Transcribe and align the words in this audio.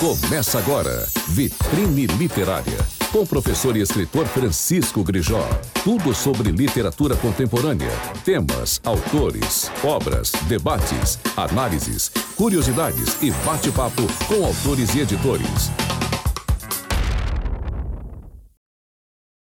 Começa 0.00 0.58
agora, 0.58 1.06
Vitrine 1.28 2.06
Literária, 2.06 2.78
com 3.12 3.18
o 3.18 3.26
professor 3.26 3.76
e 3.76 3.82
escritor 3.82 4.26
Francisco 4.26 5.04
Grijó. 5.04 5.42
Tudo 5.84 6.14
sobre 6.14 6.50
literatura 6.50 7.14
contemporânea, 7.14 7.90
temas, 8.24 8.80
autores, 8.82 9.70
obras, 9.84 10.32
debates, 10.48 11.18
análises, 11.36 12.08
curiosidades 12.34 13.20
e 13.20 13.30
bate-papo 13.44 14.00
com 14.26 14.42
autores 14.42 14.94
e 14.94 15.00
editores. 15.00 15.68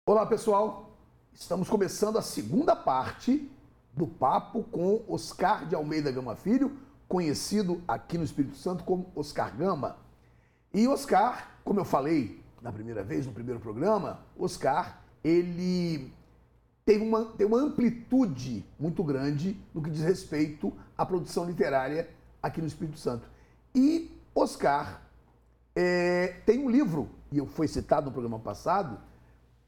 Olá, 0.06 0.26
pessoal. 0.26 0.94
Estamos 1.32 1.70
começando 1.70 2.18
a 2.18 2.22
segunda 2.22 2.76
parte 2.76 3.50
do 3.94 4.06
papo 4.06 4.62
com 4.64 5.02
Oscar 5.08 5.66
de 5.66 5.74
Almeida 5.74 6.12
Gama 6.12 6.36
Filho, 6.36 6.70
conhecido 7.08 7.82
aqui 7.88 8.18
no 8.18 8.24
Espírito 8.24 8.58
Santo 8.58 8.84
como 8.84 9.10
Oscar 9.16 9.56
Gama. 9.56 10.03
E 10.74 10.88
Oscar, 10.88 11.56
como 11.64 11.78
eu 11.78 11.84
falei 11.84 12.42
na 12.60 12.72
primeira 12.72 13.04
vez, 13.04 13.24
no 13.24 13.32
primeiro 13.32 13.60
programa, 13.60 14.18
Oscar, 14.36 15.00
ele 15.22 16.12
tem 16.84 17.00
uma, 17.00 17.26
tem 17.26 17.46
uma 17.46 17.60
amplitude 17.60 18.66
muito 18.76 19.04
grande 19.04 19.56
no 19.72 19.80
que 19.80 19.88
diz 19.88 20.02
respeito 20.02 20.72
à 20.98 21.06
produção 21.06 21.44
literária 21.44 22.10
aqui 22.42 22.60
no 22.60 22.66
Espírito 22.66 22.98
Santo. 22.98 23.28
E 23.72 24.10
Oscar 24.34 25.00
é, 25.76 26.40
tem 26.44 26.58
um 26.58 26.68
livro, 26.68 27.08
e 27.30 27.38
eu 27.38 27.46
foi 27.46 27.68
citado 27.68 28.06
no 28.06 28.12
programa 28.12 28.40
passado, 28.40 28.98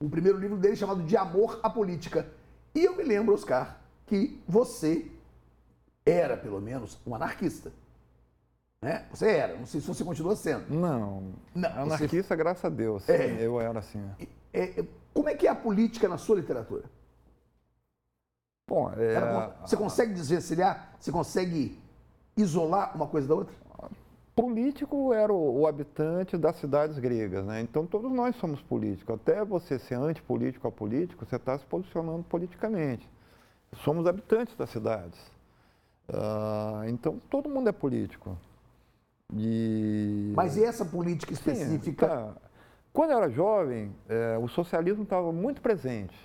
o 0.01 0.11
primeiro 0.11 0.39
livro 0.39 0.57
dele 0.57 0.75
chamado 0.75 1.05
De 1.05 1.17
Amor 1.17 1.61
à 1.63 1.71
Política. 1.71 2.29
E 2.75 2.85
eu 2.85 2.97
me 2.97 3.05
lembro, 3.05 3.33
Oscar, 3.33 3.79
que 4.07 4.43
você 4.47 5.09
era, 6.05 6.37
pelo 6.37 6.61
menos, 6.61 6.99
um 7.07 7.15
anarquista. 7.15 7.73
Né? 8.87 9.05
Você 9.11 9.29
era, 9.29 9.57
não 9.57 9.67
sei 9.67 9.81
se 9.81 9.89
você 9.89 10.05
continua 10.05 10.37
sendo. 10.37 10.73
Não, 10.73 11.33
não 11.53 11.69
anarquista, 11.71 12.23
você... 12.23 12.37
graças 12.37 12.65
a 12.65 12.69
Deus. 12.69 13.09
É, 13.09 13.45
eu 13.45 13.61
era 13.61 13.81
assim. 13.81 14.01
É, 14.53 14.81
é, 14.81 14.87
como 15.13 15.29
é 15.29 15.35
que 15.35 15.49
é 15.49 15.51
a 15.51 15.57
política 15.57 16.09
na 16.09 16.17
sua 16.17 16.37
literatura? 16.37 16.85
Bom, 18.71 18.93
é... 18.93 19.53
Você 19.63 19.77
consegue 19.77 20.15
desvencilhar? 20.15 20.95
Você 21.01 21.11
consegue 21.11 21.83
isolar 22.37 22.95
uma 22.95 23.09
coisa 23.09 23.27
da 23.27 23.35
outra? 23.35 23.53
Político 24.37 25.13
era 25.13 25.33
o, 25.33 25.63
o, 25.63 25.67
habitante 25.67 26.37
das 26.37 26.55
cidades 26.55 26.97
gregas, 26.97 27.45
né? 27.45 27.61
Então 27.61 27.87
todos 27.87 28.13
nós 28.13 28.37
somos 28.37 28.63
políticos. 28.63 29.17
Até 29.17 29.45
você 29.45 29.81
ser 29.81 29.97
antipolítico 29.97 30.65
ou 30.65 30.71
político, 30.71 31.27
você 31.27 31.35
está 31.35 31.59
se 31.59 31.65
posicionando 31.65 32.23
politicamente. 32.23 33.11
Somos 33.83 34.07
habitantes 34.07 34.55
das 34.55 34.71
cidades. 34.71 35.19
Uh, 36.09 36.89
então 36.89 37.19
todo 37.29 37.49
mundo 37.49 37.69
é 37.69 37.73
político. 37.73 38.39
E... 39.35 40.33
Mas 40.37 40.57
e 40.57 40.65
essa 40.65 40.85
política 40.85 41.33
específica? 41.33 41.85
Sim, 41.85 41.93
tá. 41.93 42.35
Quando 42.93 43.11
eu 43.11 43.19
era 43.19 43.29
jovem, 43.29 43.95
é, 44.09 44.39
o 44.39 44.49
socialismo 44.49 45.03
estava 45.03 45.33
muito 45.33 45.61
presente. 45.61 46.17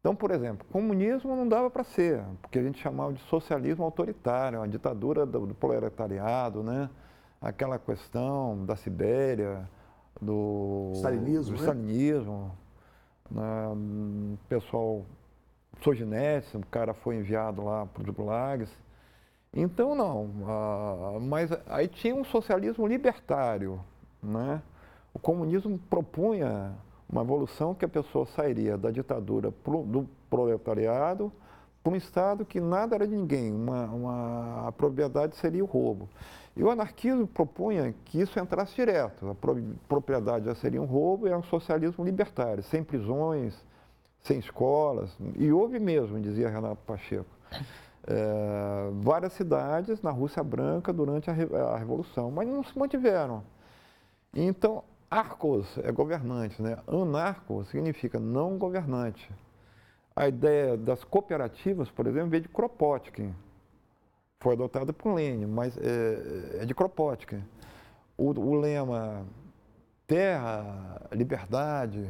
Então, 0.00 0.14
por 0.14 0.30
exemplo, 0.30 0.66
comunismo 0.70 1.34
não 1.34 1.48
dava 1.48 1.68
para 1.68 1.82
ser, 1.82 2.22
porque 2.40 2.58
a 2.58 2.62
gente 2.62 2.80
chamava 2.80 3.12
de 3.12 3.20
socialismo 3.22 3.84
autoritário, 3.84 4.62
a 4.62 4.66
ditadura 4.66 5.26
do, 5.26 5.46
do 5.46 5.54
proletariado, 5.54 6.62
né? 6.62 6.88
aquela 7.40 7.78
questão 7.78 8.64
da 8.64 8.76
Sibéria, 8.76 9.68
do 10.20 10.92
stalinismo, 10.94 11.56
do 11.56 11.60
né? 11.60 11.68
stalinismo 11.68 12.58
né? 13.30 13.68
o 13.68 14.38
pessoal 14.48 15.04
Soginete, 15.82 16.56
o 16.56 16.66
cara 16.66 16.94
foi 16.94 17.16
enviado 17.16 17.62
lá 17.62 17.86
para 17.86 18.02
os 18.02 18.08
gulags. 18.08 18.70
Então, 19.54 19.94
não. 19.94 20.24
Uh, 20.24 21.20
mas 21.20 21.50
aí 21.66 21.88
tinha 21.88 22.14
um 22.14 22.24
socialismo 22.24 22.86
libertário. 22.86 23.80
Né? 24.22 24.60
O 25.14 25.18
comunismo 25.18 25.78
propunha 25.90 26.74
uma 27.08 27.22
evolução 27.22 27.74
que 27.74 27.84
a 27.84 27.88
pessoa 27.88 28.26
sairia 28.26 28.76
da 28.76 28.90
ditadura 28.90 29.50
pro, 29.50 29.82
do 29.82 30.08
proletariado 30.28 31.32
para 31.82 31.92
um 31.92 31.96
Estado 31.96 32.44
que 32.44 32.60
nada 32.60 32.96
era 32.96 33.06
de 33.06 33.14
ninguém, 33.14 33.52
uma, 33.52 33.84
uma, 33.86 34.68
a 34.68 34.72
propriedade 34.72 35.36
seria 35.36 35.62
o 35.62 35.66
roubo. 35.66 36.08
E 36.56 36.64
o 36.64 36.70
anarquismo 36.70 37.28
propunha 37.28 37.94
que 38.06 38.20
isso 38.20 38.40
entrasse 38.40 38.74
direto, 38.74 39.28
a 39.28 39.34
pro, 39.34 39.62
propriedade 39.88 40.46
já 40.46 40.54
seria 40.56 40.82
um 40.82 40.84
roubo 40.84 41.28
e 41.28 41.30
é 41.30 41.36
um 41.36 41.44
socialismo 41.44 42.04
libertário, 42.04 42.62
sem 42.64 42.82
prisões, 42.82 43.54
sem 44.22 44.38
escolas, 44.40 45.16
e 45.36 45.52
houve 45.52 45.78
mesmo, 45.78 46.18
dizia 46.20 46.48
Renato 46.48 46.80
Pacheco 46.84 47.30
é, 48.06 48.90
várias 49.00 49.32
cidades 49.32 50.00
na 50.00 50.10
Rússia 50.10 50.42
Branca 50.42 50.92
durante 50.92 51.28
a, 51.28 51.32
a, 51.32 51.76
Revolução, 51.76 52.30
mas 52.30 52.48
não 52.48 52.62
se 52.62 52.78
mantiveram. 52.78 53.42
Então, 54.34 54.84
arcos 55.10 55.78
é 55.78 55.90
governante, 55.90 56.60
né? 56.62 56.78
anarco 56.86 57.64
significa 57.64 58.20
não 58.20 58.56
governante. 58.58 59.30
A 60.14 60.28
ideia 60.28 60.76
das 60.76 61.04
cooperativas, 61.04 61.90
por 61.90 62.06
exemplo, 62.06 62.30
veio 62.30 62.42
de 62.42 62.48
Kropotkin. 62.48 63.34
Foi 64.40 64.54
adotada 64.54 64.92
por 64.92 65.14
Lenin, 65.14 65.46
mas 65.46 65.76
é, 65.76 66.62
é 66.62 66.64
de 66.64 66.74
Kropotkin. 66.74 67.42
O, 68.16 68.30
o 68.30 68.54
lema 68.54 69.26
terra, 70.06 71.02
liberdade, 71.12 72.08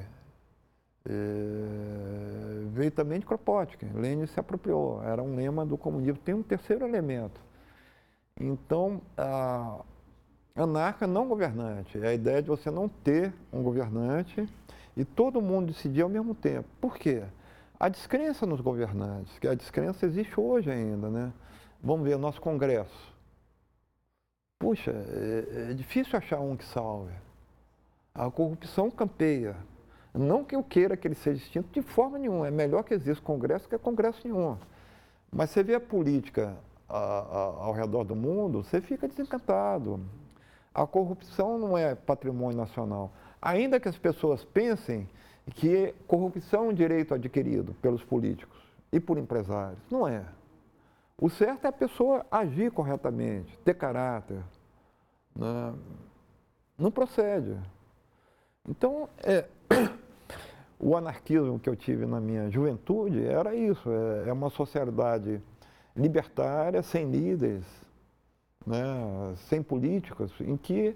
é, 1.08 2.68
veio 2.72 2.90
também 2.90 3.20
de 3.20 3.26
Kropotkin. 3.26 3.90
Lenin 3.94 4.26
se 4.26 4.40
apropriou, 4.40 5.02
era 5.02 5.22
um 5.22 5.36
lema 5.36 5.64
do 5.64 5.78
comunismo. 5.78 6.18
Tem 6.18 6.34
um 6.34 6.42
terceiro 6.42 6.84
elemento. 6.84 7.40
Então, 8.38 9.00
a 9.16 9.80
anarca 10.54 11.06
não 11.06 11.28
governante 11.28 11.98
é 12.02 12.08
a 12.08 12.14
ideia 12.14 12.42
de 12.42 12.48
você 12.48 12.70
não 12.70 12.88
ter 12.88 13.32
um 13.52 13.62
governante 13.62 14.48
e 14.96 15.04
todo 15.04 15.40
mundo 15.40 15.72
decidir 15.72 16.02
ao 16.02 16.08
mesmo 16.08 16.34
tempo. 16.34 16.68
Por 16.80 16.96
quê? 16.96 17.22
A 17.78 17.88
descrença 17.88 18.46
nos 18.46 18.60
governantes, 18.60 19.38
que 19.38 19.46
a 19.46 19.54
descrença 19.54 20.06
existe 20.06 20.38
hoje 20.40 20.70
ainda, 20.70 21.10
né? 21.10 21.32
Vamos 21.82 22.06
ver 22.06 22.16
o 22.16 22.18
nosso 22.18 22.40
Congresso. 22.40 23.14
Puxa, 24.58 24.90
é, 24.90 25.70
é 25.70 25.74
difícil 25.74 26.18
achar 26.18 26.40
um 26.40 26.56
que 26.56 26.64
salve. 26.64 27.12
A 28.14 28.30
corrupção 28.30 28.90
campeia. 28.90 29.54
Não 30.16 30.44
que 30.44 30.56
eu 30.56 30.62
queira 30.62 30.96
que 30.96 31.06
ele 31.06 31.14
seja 31.14 31.42
extinto 31.42 31.68
de 31.72 31.82
forma 31.82 32.18
nenhuma. 32.18 32.48
É 32.48 32.50
melhor 32.50 32.82
que 32.82 32.94
exista 32.94 33.22
congresso 33.22 33.68
que 33.68 33.76
congresso 33.76 34.20
nenhum. 34.24 34.56
Mas 35.30 35.50
você 35.50 35.62
vê 35.62 35.74
a 35.74 35.80
política 35.80 36.56
a, 36.88 36.98
a, 36.98 37.40
ao 37.66 37.72
redor 37.72 38.04
do 38.04 38.16
mundo, 38.16 38.62
você 38.62 38.80
fica 38.80 39.06
desencantado. 39.06 40.00
A 40.74 40.86
corrupção 40.86 41.58
não 41.58 41.76
é 41.76 41.94
patrimônio 41.94 42.56
nacional. 42.56 43.12
Ainda 43.40 43.78
que 43.78 43.88
as 43.88 43.98
pessoas 43.98 44.44
pensem 44.44 45.08
que 45.54 45.94
corrupção 46.06 46.66
é 46.66 46.68
um 46.68 46.74
direito 46.74 47.14
adquirido 47.14 47.74
pelos 47.80 48.02
políticos 48.02 48.58
e 48.92 48.98
por 48.98 49.18
empresários. 49.18 49.78
Não 49.90 50.08
é. 50.08 50.24
O 51.18 51.30
certo 51.30 51.64
é 51.64 51.68
a 51.68 51.72
pessoa 51.72 52.26
agir 52.30 52.70
corretamente, 52.70 53.56
ter 53.58 53.74
caráter. 53.74 54.42
Né? 55.34 55.74
Não 56.78 56.90
procede. 56.90 57.56
Então, 58.68 59.08
é, 59.22 59.46
o 60.78 60.96
anarquismo 60.96 61.58
que 61.58 61.68
eu 61.68 61.76
tive 61.76 62.06
na 62.06 62.20
minha 62.20 62.50
juventude 62.50 63.24
era 63.24 63.54
isso, 63.54 63.88
é, 63.90 64.28
é 64.28 64.32
uma 64.32 64.50
sociedade 64.50 65.40
libertária, 65.94 66.82
sem 66.82 67.10
líderes, 67.10 67.64
né, 68.66 69.34
sem 69.48 69.62
políticos, 69.62 70.32
em 70.40 70.56
que, 70.56 70.94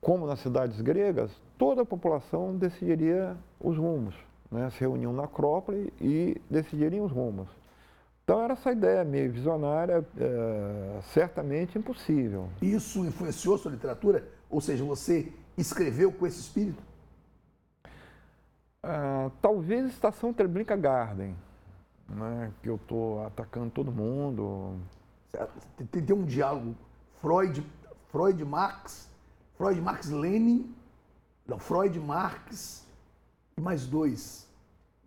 como 0.00 0.26
nas 0.26 0.38
cidades 0.40 0.80
gregas, 0.80 1.30
toda 1.56 1.82
a 1.82 1.86
população 1.86 2.56
decidiria 2.56 3.36
os 3.58 3.76
rumos, 3.76 4.14
né, 4.50 4.70
se 4.70 4.80
reuniam 4.80 5.12
na 5.12 5.24
Acrópole 5.24 5.92
e 6.00 6.40
decidiriam 6.48 7.04
os 7.04 7.12
rumos. 7.12 7.48
Então 8.22 8.42
era 8.42 8.52
essa 8.52 8.70
ideia 8.70 9.04
meio 9.04 9.32
visionária, 9.32 10.06
é, 10.18 11.00
certamente 11.14 11.78
impossível. 11.78 12.48
Isso 12.60 13.04
influenciou 13.06 13.56
sua 13.56 13.70
literatura? 13.70 14.28
Ou 14.50 14.60
seja, 14.60 14.84
você 14.84 15.32
escreveu 15.56 16.12
com 16.12 16.26
esse 16.26 16.38
espírito? 16.38 16.82
Ah, 18.90 19.30
talvez 19.42 19.90
Estação 19.90 20.32
Treblinka 20.32 20.74
Garden, 20.74 21.36
né, 22.08 22.50
que 22.62 22.70
eu 22.70 22.76
estou 22.76 23.22
atacando 23.26 23.70
todo 23.70 23.92
mundo. 23.92 24.80
Tem, 25.92 26.02
tem 26.02 26.16
um 26.16 26.24
diálogo 26.24 26.74
Freud, 27.20 27.62
Freud 28.06 28.42
Marx, 28.46 29.06
Freud 29.58 29.78
Marx 29.82 30.08
Lenin, 30.08 30.74
não, 31.46 31.58
Freud 31.58 32.00
Marx 32.00 32.86
e 33.58 33.60
mais 33.60 33.86
dois 33.86 34.48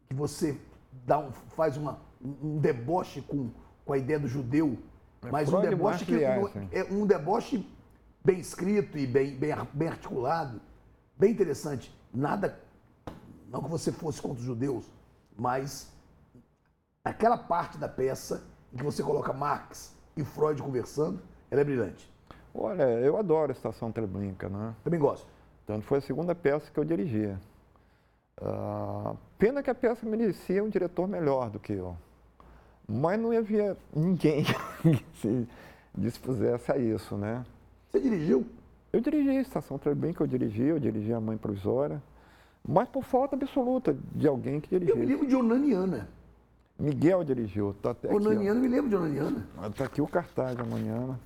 que 0.07 0.13
você 0.13 0.61
dá 1.03 1.17
um, 1.17 1.31
faz 1.31 1.75
uma, 1.75 1.97
um 2.21 2.59
deboche 2.59 3.23
com, 3.23 3.49
com 3.83 3.93
a 3.93 3.97
ideia 3.97 4.19
do 4.19 4.27
judeu, 4.27 4.77
é 5.23 5.31
mas 5.31 5.49
Freud 5.49 5.65
um 5.65 5.69
deboche 5.71 6.05
que 6.05 6.23
é 6.23 6.83
um 6.91 7.07
deboche 7.07 7.67
bem 8.23 8.39
escrito 8.39 8.95
e 8.99 9.07
bem, 9.07 9.35
bem, 9.35 9.55
bem 9.73 9.87
articulado, 9.87 10.61
bem 11.17 11.31
interessante. 11.31 11.91
Nada 12.13 12.59
não 13.51 13.62
que 13.62 13.69
você 13.69 13.92
fosse 13.92 14.21
contra 14.21 14.39
os 14.39 14.45
judeus, 14.45 14.86
mas 15.38 15.92
aquela 17.03 17.38
parte 17.38 17.77
da 17.77 17.89
peça 17.89 18.44
em 18.74 18.77
que 18.77 18.83
você 18.83 19.03
coloca 19.03 19.33
Marx 19.33 19.94
e 20.15 20.24
Freud 20.24 20.62
conversando, 20.62 21.21
ela 21.50 21.62
é 21.62 21.63
brilhante. 21.63 22.09
Olha, 22.53 22.83
eu 22.83 23.18
adoro 23.18 23.51
a 23.51 23.56
Estação 23.56 23.92
Treblinka, 23.92 24.48
né? 24.48 24.74
Também 24.83 25.00
gosto. 25.00 25.27
Tanto 25.65 25.86
foi 25.86 26.00
a 26.00 26.01
segunda 26.01 26.33
peça 26.33 26.71
que 26.71 26.80
eu 26.80 26.86
dirigi. 26.86 27.33
Ah, 28.42 29.15
pena 29.38 29.62
que 29.62 29.69
a 29.69 29.75
peça 29.75 30.06
merecia 30.06 30.63
um 30.63 30.69
diretor 30.69 31.07
melhor 31.07 31.50
do 31.50 31.59
que 31.59 31.74
eu. 31.74 31.95
Mas 32.88 33.19
não 33.19 33.31
havia 33.38 33.77
ninguém 33.94 34.44
que 34.81 35.06
se 35.19 35.48
dispusesse 35.95 36.71
a 36.71 36.77
isso, 36.77 37.15
né? 37.15 37.45
Você 37.89 38.00
dirigiu? 38.00 38.45
Eu 38.92 39.00
dirigi 39.00 39.30
a 39.30 39.42
Estação 39.42 39.77
Treblinka, 39.77 40.24
eu 40.24 40.27
dirigi, 40.27 40.63
eu 40.63 40.80
dirigi 40.80 41.13
a 41.13 41.19
Mãe 41.21 41.38
Provisória, 41.38 42.01
mas 42.67 42.87
por 42.87 43.03
falta 43.03 43.35
absoluta 43.35 43.95
de 44.13 44.27
alguém 44.27 44.59
que 44.59 44.75
Eu 44.75 44.95
me 44.95 45.05
lembro 45.05 45.27
de 45.27 45.35
Onaniana. 45.35 46.07
Miguel 46.77 47.23
dirigiu, 47.23 47.75
tá 47.81 47.91
até 47.91 48.07
aqui. 48.07 48.17
Onaniana, 48.17 48.59
me 48.59 48.67
lembro 48.67 48.89
de 48.89 48.95
Onaniana. 48.95 49.47
Está 49.69 49.85
aqui 49.85 50.01
o 50.01 50.07
cartaz 50.07 50.55
de 50.55 50.61
amanhã. 50.61 51.19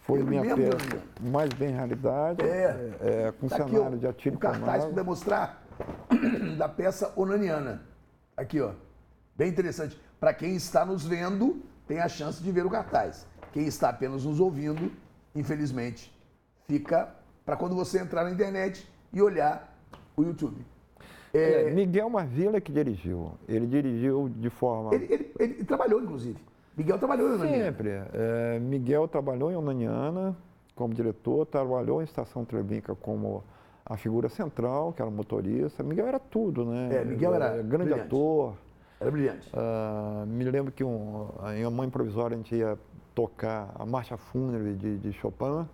Foi 0.00 0.20
Eu 0.20 0.26
minha 0.26 0.42
peça 0.54 1.00
mais 1.20 1.50
bem 1.52 1.70
realidade, 1.70 2.42
É. 2.42 2.90
é, 3.00 3.32
com 3.40 3.48
Tá 3.48 3.56
aqui, 3.56 3.70
cenário 3.70 3.96
ó, 3.96 3.98
de 3.98 4.06
Atílio 4.06 4.36
o 4.36 4.40
cartaz 4.40 4.84
para 4.84 5.04
mostrar 5.04 5.62
da 6.58 6.68
peça 6.68 7.12
Onaniana. 7.16 7.82
Aqui, 8.36 8.60
ó. 8.60 8.72
Bem 9.36 9.48
interessante. 9.48 9.98
Para 10.18 10.34
quem 10.34 10.56
está 10.56 10.84
nos 10.84 11.04
vendo, 11.06 11.62
tem 11.86 12.00
a 12.00 12.08
chance 12.08 12.42
de 12.42 12.50
ver 12.50 12.66
o 12.66 12.70
cartaz. 12.70 13.26
Quem 13.52 13.66
está 13.66 13.90
apenas 13.90 14.24
nos 14.24 14.40
ouvindo, 14.40 14.90
infelizmente, 15.34 16.12
fica 16.66 17.14
para 17.44 17.56
quando 17.56 17.74
você 17.74 18.00
entrar 18.00 18.24
na 18.24 18.30
internet 18.30 18.86
e 19.12 19.22
olhar 19.22 19.71
o 20.16 20.22
YouTube. 20.22 20.56
É, 21.34 21.70
Miguel 21.70 22.10
Marvila 22.10 22.60
que 22.60 22.70
dirigiu. 22.70 23.32
Ele 23.48 23.66
dirigiu 23.66 24.28
de 24.36 24.50
forma. 24.50 24.94
Ele, 24.94 25.06
ele- 25.12 25.32
ele 25.38 25.64
trabalhou, 25.64 26.02
inclusive. 26.02 26.36
Miguel 26.76 26.98
trabalhou 26.98 27.28
em 27.30 27.34
Onaniana. 27.34 27.64
Sempre. 27.64 27.88
É, 28.12 28.58
Miguel 28.60 29.08
trabalhou 29.08 29.50
em 29.50 29.56
Onaniana 29.56 30.36
como 30.74 30.94
diretor, 30.94 31.46
trabalhou 31.46 32.00
em 32.00 32.04
Estação 32.04 32.44
Treblinka 32.44 32.94
como 32.94 33.44
a 33.84 33.96
figura 33.96 34.28
central, 34.28 34.92
que 34.92 35.02
era 35.02 35.08
o 35.10 35.12
motorista. 35.12 35.82
Miguel 35.82 36.06
era 36.06 36.18
tudo, 36.18 36.64
né? 36.64 36.88
É, 37.00 37.04
Miguel 37.04 37.34
era 37.34 37.62
grande 37.62 37.84
brilhante. 37.90 38.00
ator. 38.06 38.54
Era 39.00 39.10
brilhante. 39.10 39.50
Ah, 39.54 40.24
me 40.26 40.44
lembro 40.44 40.72
que 40.72 40.82
um, 40.84 41.26
em 41.56 41.62
uma 41.64 41.70
mãe 41.70 41.90
provisória 41.90 42.34
a 42.34 42.38
gente 42.38 42.54
ia 42.54 42.78
tocar 43.14 43.70
a 43.78 43.84
marcha 43.84 44.16
fúnebre 44.16 44.74
de, 44.74 44.96
de 44.98 45.12
Chopin 45.14 45.66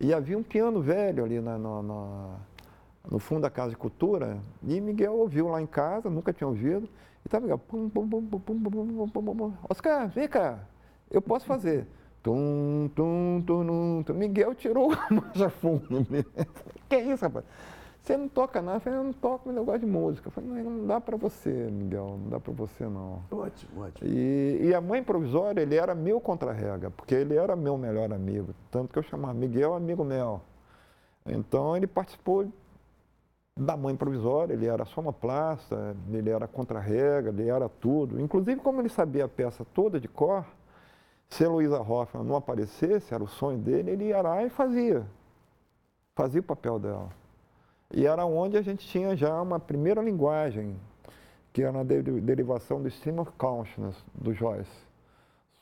e 0.00 0.12
havia 0.12 0.36
um 0.36 0.42
piano 0.42 0.80
velho 0.80 1.24
ali 1.24 1.40
na, 1.40 1.56
na- 1.58 1.82
na- 1.82 2.36
no 3.10 3.18
fundo 3.18 3.42
da 3.42 3.50
Casa 3.50 3.70
de 3.70 3.76
Cultura 3.76 4.38
e 4.62 4.80
Miguel 4.80 5.14
ouviu 5.14 5.48
lá 5.48 5.60
em 5.60 5.66
casa, 5.66 6.08
nunca 6.08 6.32
tinha 6.32 6.48
ouvido, 6.48 6.88
e 7.24 7.28
estava 7.28 7.42
Miguel, 7.42 7.58
pum, 7.58 7.88
pum, 7.88 8.08
pum, 8.08 8.22
pum, 8.26 8.38
pum, 8.40 8.60
pum, 8.60 9.08
pum, 9.08 9.22
pum, 9.22 9.36
pum. 9.36 9.52
Oscar, 9.68 10.08
vem 10.08 10.28
cá, 10.28 10.60
eu 11.10 11.22
posso 11.22 11.46
fazer. 11.46 11.86
Tum, 12.22 12.90
tum, 12.94 13.42
tum, 13.46 14.02
tum. 14.02 14.14
Miguel 14.14 14.54
tirou 14.54 14.90
a 14.96 15.12
marcha 15.12 15.50
fúnebre. 15.50 16.26
que 16.88 16.96
isso, 16.96 17.22
rapaz? 17.22 17.44
Você 18.04 18.18
não 18.18 18.28
toca 18.28 18.60
nada? 18.60 18.76
Eu 18.76 18.80
falei, 18.80 18.98
eu 18.98 19.04
não 19.04 19.12
toco, 19.14 19.44
mas 19.46 19.56
eu 19.56 19.64
gosto 19.64 19.80
de 19.80 19.86
música. 19.86 20.28
Eu 20.28 20.32
falei, 20.32 20.62
não, 20.62 20.70
não 20.70 20.86
dá 20.86 21.00
para 21.00 21.16
você, 21.16 21.50
Miguel, 21.50 22.18
não 22.22 22.30
dá 22.30 22.38
para 22.38 22.52
você 22.52 22.84
não. 22.84 23.22
Ótimo, 23.30 23.82
ótimo. 23.82 24.10
E, 24.10 24.60
e 24.62 24.74
a 24.74 24.80
mãe 24.80 25.02
provisória, 25.02 25.62
ele 25.62 25.74
era 25.74 25.94
meu 25.94 26.20
contra-rega, 26.20 26.90
porque 26.90 27.14
ele 27.14 27.34
era 27.34 27.56
meu 27.56 27.78
melhor 27.78 28.12
amigo. 28.12 28.54
Tanto 28.70 28.92
que 28.92 28.98
eu 28.98 29.02
chamava 29.02 29.32
Miguel 29.32 29.74
amigo 29.74 30.04
meu. 30.04 30.42
Então 31.26 31.74
ele 31.74 31.86
participou 31.86 32.46
da 33.56 33.76
mãe 33.76 33.94
provisória, 33.94 34.52
ele 34.52 34.66
era 34.66 34.84
sonoplasta, 34.84 35.96
ele 36.12 36.28
era 36.28 36.48
contra-rega, 36.48 37.30
ele 37.30 37.48
era 37.48 37.68
tudo. 37.68 38.20
Inclusive, 38.20 38.60
como 38.60 38.80
ele 38.80 38.88
sabia 38.88 39.26
a 39.26 39.28
peça 39.28 39.64
toda 39.72 40.00
de 40.00 40.08
cor, 40.08 40.44
se 41.28 41.44
a 41.44 41.48
Luísa 41.48 41.80
Hoffman 41.80 42.24
não 42.24 42.36
aparecesse, 42.36 43.14
era 43.14 43.22
o 43.22 43.28
sonho 43.28 43.58
dele, 43.58 43.90
ele 43.92 44.04
ia 44.06 44.20
lá 44.20 44.42
e 44.42 44.50
fazia. 44.50 45.06
Fazia 46.16 46.40
o 46.40 46.44
papel 46.44 46.78
dela. 46.78 47.08
E 47.92 48.06
era 48.06 48.24
onde 48.24 48.56
a 48.56 48.62
gente 48.62 48.86
tinha 48.86 49.16
já 49.16 49.40
uma 49.40 49.60
primeira 49.60 50.02
linguagem, 50.02 50.76
que 51.52 51.62
era 51.62 51.80
a 51.80 51.84
de- 51.84 52.02
derivação 52.20 52.82
do 52.82 52.88
Stream 52.88 53.20
of 53.20 53.30
Consciousness, 53.38 53.96
do 54.14 54.34
Joyce. 54.34 54.84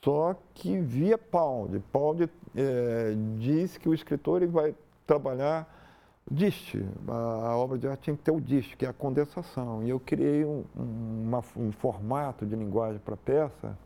Só 0.02 0.34
que 0.54 0.78
via 0.80 1.18
Pound. 1.18 1.78
Pound 1.92 2.28
eh, 2.56 3.14
diz 3.38 3.76
que 3.76 3.88
o 3.88 3.94
escritor 3.94 4.42
ele 4.42 4.50
vai 4.50 4.74
trabalhar 5.06 5.81
dist. 6.30 6.74
A, 7.08 7.56
obra 7.56 7.78
de 7.78 7.86
arte 7.86 8.04
tinha 8.04 8.16
que 8.16 8.22
ter 8.22 8.30
o 8.30 8.40
dist, 8.40 8.76
que 8.76 8.86
é 8.86 8.88
a 8.88 8.92
condensação. 8.92 9.82
E 9.82 9.90
eu 9.90 10.00
criei 10.00 10.44
um, 10.44 10.64
um- 10.76 11.24
uma- 11.28 11.44
um 11.56 11.72
formato 11.72 12.46
de 12.46 12.54
linguagem 12.56 13.00
para 13.04 13.16
peça, 13.16 13.76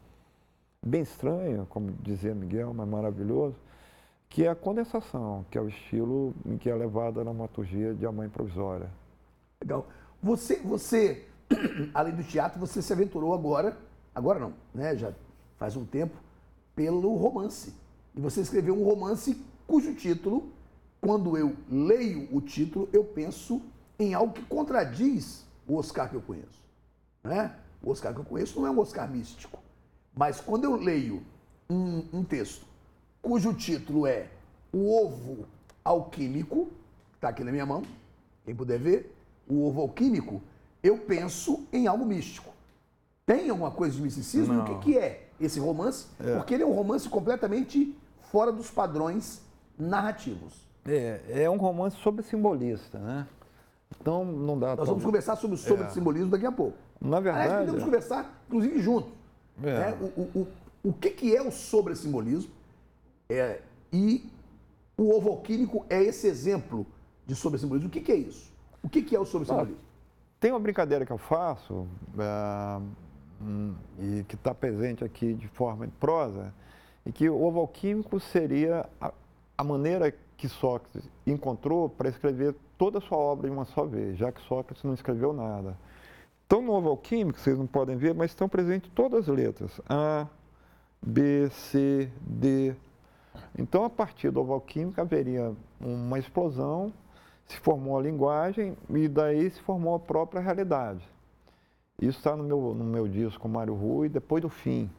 bem 0.85 1.03
estranho, 1.03 1.67
como 1.69 1.93
dizia 2.03 2.35
Miguel, 2.35 2.73
mas 2.75 2.89
maravilhoso, 2.89 3.57
que 4.29 4.45
é 4.45 4.49
a 4.49 4.55
condensação, 4.55 5.45
que 5.51 5.57
é 5.59 5.61
o 5.61 5.69
estilo 5.69 6.35
em 6.45 6.57
que 6.59 6.69
é 6.69 6.75
levada 6.75 7.21
a 7.21 7.25
dramaturgia 7.25 7.95
de 7.95 8.05
A 8.07 8.13
Mãe 8.13 8.29
Provisória. 8.29 8.91
Legal. 9.61 9.87
Você, 10.23 10.57
você, 10.57 11.25
além 11.95 12.15
do 12.15 12.23
teatro, 12.25 12.59
você 12.61 12.83
se 12.83 12.93
aventurou 12.93 13.33
agora, 13.35 13.77
agora 14.15 14.39
não, 14.39 14.53
né? 14.75 14.97
Já 14.97 15.13
faz 15.57 15.77
um 15.77 15.85
tempo, 15.85 16.17
pelo 16.75 17.15
romance. 17.17 17.73
E 18.15 18.21
você 18.21 18.41
escreveu 18.43 18.75
um 18.79 18.85
romance 18.85 19.43
cujo 19.67 19.95
título, 19.95 20.51
quando 21.01 21.37
eu 21.37 21.57
leio 21.71 22.29
o 22.33 22.41
título, 22.41 22.89
eu 22.93 23.05
penso 23.05 23.63
em 23.99 24.15
algo 24.15 24.33
que 24.33 24.43
contradiz 24.43 25.45
o 25.67 25.77
Oscar 25.77 26.09
que 26.11 26.17
eu 26.17 26.23
conheço. 26.23 26.63
Né? 27.23 27.55
O 27.83 27.91
Oscar 27.91 28.13
que 28.13 28.21
eu 28.21 28.25
conheço 28.25 28.61
não 28.61 28.67
é 28.67 28.71
um 28.71 28.79
Oscar 28.79 29.11
místico. 29.11 29.59
Mas 30.15 30.41
quando 30.41 30.65
eu 30.65 30.77
leio 30.77 31.23
um, 31.69 32.05
um 32.13 32.25
texto 32.25 32.65
cujo 33.21 33.53
título 33.53 34.07
é 34.07 34.29
O 34.73 34.91
Ovo 34.95 35.47
Alquímico, 35.85 36.69
está 37.15 37.29
aqui 37.29 37.43
na 37.43 37.51
minha 37.51 37.67
mão, 37.67 37.83
quem 38.45 38.55
puder 38.55 38.79
ver, 38.79 39.17
o 39.49 39.67
ovo 39.67 39.81
alquímico, 39.81 40.43
eu 40.83 40.99
penso 40.99 41.67
em 41.73 41.87
algo 41.87 42.05
místico. 42.05 42.53
Tem 43.25 43.51
alguma 43.51 43.71
coisa 43.71 43.97
de 43.97 44.03
misticismo? 44.03 44.55
E 44.55 44.59
O 44.59 44.65
que, 44.65 44.71
Não. 44.73 44.81
que 44.81 44.99
é 44.99 45.29
esse 45.41 45.59
romance? 45.59 46.07
Porque 46.37 46.55
ele 46.55 46.63
é 46.63 46.67
um 46.67 46.73
romance 46.73 47.09
completamente 47.09 47.97
fora 48.31 48.53
dos 48.53 48.71
padrões 48.71 49.41
narrativos. 49.79 50.66
É, 50.87 51.43
é 51.45 51.51
um 51.51 51.57
romance 51.57 51.97
sobre 51.99 52.23
simbolista, 52.23 52.99
né? 52.99 53.27
Então 54.01 54.25
não 54.25 54.59
dá 54.59 54.77
Nós 54.77 54.89
vamos 54.89 55.05
conversar 55.05 55.37
sobre 55.37 55.57
o 55.57 55.59
sobre 55.59 55.85
É. 55.85 55.89
simbolismo 55.91 56.31
daqui 56.31 56.47
a 56.47 56.53
pouco. 56.53 56.77
Na 57.01 57.19
Aliás, 57.19 57.39
verdade, 57.39 57.67
podemos 57.67 57.85
conversar, 57.85 58.43
inclusive, 58.47 58.81
juntos. 58.81 59.13
É. 59.63 59.65
né? 59.65 59.99
O, 60.01 60.21
o, 60.21 60.31
o, 60.41 60.49
o 60.91 60.93
que, 60.93 61.11
que 61.11 61.37
é 61.37 61.43
o 61.43 61.51
sobre-simbolismo? 61.51 62.51
É, 63.29 63.61
e 63.93 64.25
o 64.97 65.15
ovo 65.15 65.31
alquímico 65.31 65.85
é 65.89 66.03
esse 66.03 66.27
exemplo 66.27 66.87
de 67.27 67.35
sobre-simbolismo. 67.35 67.89
O 67.89 67.93
que, 67.93 68.01
que 68.01 68.13
é 68.13 68.17
isso? 68.17 68.53
O 68.83 68.89
que, 68.89 69.03
que 69.03 69.15
é 69.17 69.21
o 69.21 69.25
sobre-simbolismo? 69.25 69.87
tem 70.39 70.53
uma 70.53 70.61
brincadeira 70.61 71.05
que 71.05 71.13
eu 71.13 71.19
faço 71.19 71.87
é, 72.19 72.81
e 73.99 74.25
que 74.25 74.35
está 74.35 74.55
presente 74.55 75.03
aqui 75.03 75.35
de 75.35 75.49
forma 75.49 75.87
de 75.87 75.93
prosa, 75.95 76.53
e 77.05 77.13
que 77.13 77.29
o 77.29 77.43
ovo 77.43 77.61
alquímico 77.61 78.21
seria 78.21 78.87
a, 79.01 79.13
a 79.57 79.65
maneira 79.65 80.13
que 80.37 80.49
Sócrates 80.49 81.09
encontrou 81.27 81.89
para 81.89 82.09
escrever 82.09 82.55
toda 82.77 82.99
a 82.99 83.01
sua 83.01 83.17
obra 83.17 83.49
de 83.49 83.55
uma 83.55 83.65
só 83.65 83.85
vez, 83.85 84.19
já 84.19 84.31
que 84.31 84.41
Sócrates 84.43 84.85
não 84.85 84.93
escreveu 84.95 85.33
nada. 85.33 85.77
Então, 86.47 86.63
no 86.63 86.73
ovo 86.73 86.91
alquímico, 86.91 87.39
vocês 87.39 87.59
não 87.59 87.67
podem 87.67 87.97
ver, 87.97 88.15
mas 88.15 88.31
estão 88.31 88.49
presentes 88.49 88.91
todas 88.95 89.29
as 89.29 89.35
letras. 89.35 89.81
A, 89.89 90.27
B, 91.03 91.49
C, 91.51 92.11
D. 92.21 92.75
Então, 93.59 93.85
a 93.85 93.91
partir 93.91 94.31
do 94.31 94.41
ovo 94.41 94.53
alquímico, 94.53 95.01
haveria 95.01 95.53
uma 95.81 96.19
explosão, 96.19 96.93
se 97.47 97.59
formou 97.59 97.99
a 97.99 98.03
linguagem 98.03 98.77
e 98.91 99.09
daí 99.09 99.51
se 99.51 99.61
formou 99.63 99.95
a 99.95 99.99
própria 99.99 100.41
realidade. 100.41 101.03
Isso 102.01 102.19
está 102.19 102.37
no 102.37 102.45
meu, 102.45 102.75
no 102.75 102.85
meu 102.85 103.09
disco 103.09 103.49
Mário 103.49 103.75
Rui, 103.75 104.09
depois 104.09 104.43
do 104.43 104.51
fim. 104.51 104.91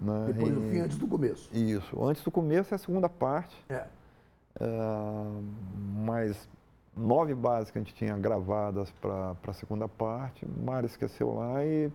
Né? 0.00 0.32
Depois 0.32 0.54
do 0.54 0.60
fim, 0.62 0.78
antes 0.80 0.96
do 0.98 1.06
começo. 1.06 1.48
Isso. 1.52 2.02
Antes 2.04 2.22
do 2.22 2.30
começo 2.30 2.72
é 2.72 2.76
a 2.76 2.78
segunda 2.78 3.08
parte, 3.08 3.56
É. 3.68 3.86
ah, 4.60 5.40
mais 6.04 6.48
nove 6.96 7.34
bases 7.34 7.70
que 7.70 7.78
a 7.78 7.80
gente 7.80 7.94
tinha 7.94 8.16
gravadas 8.16 8.90
para 8.92 9.36
a 9.46 9.52
segunda 9.52 9.86
parte. 9.88 10.46
Mário 10.64 10.86
esqueceu 10.86 11.34
lá 11.34 11.64
e 11.64 11.90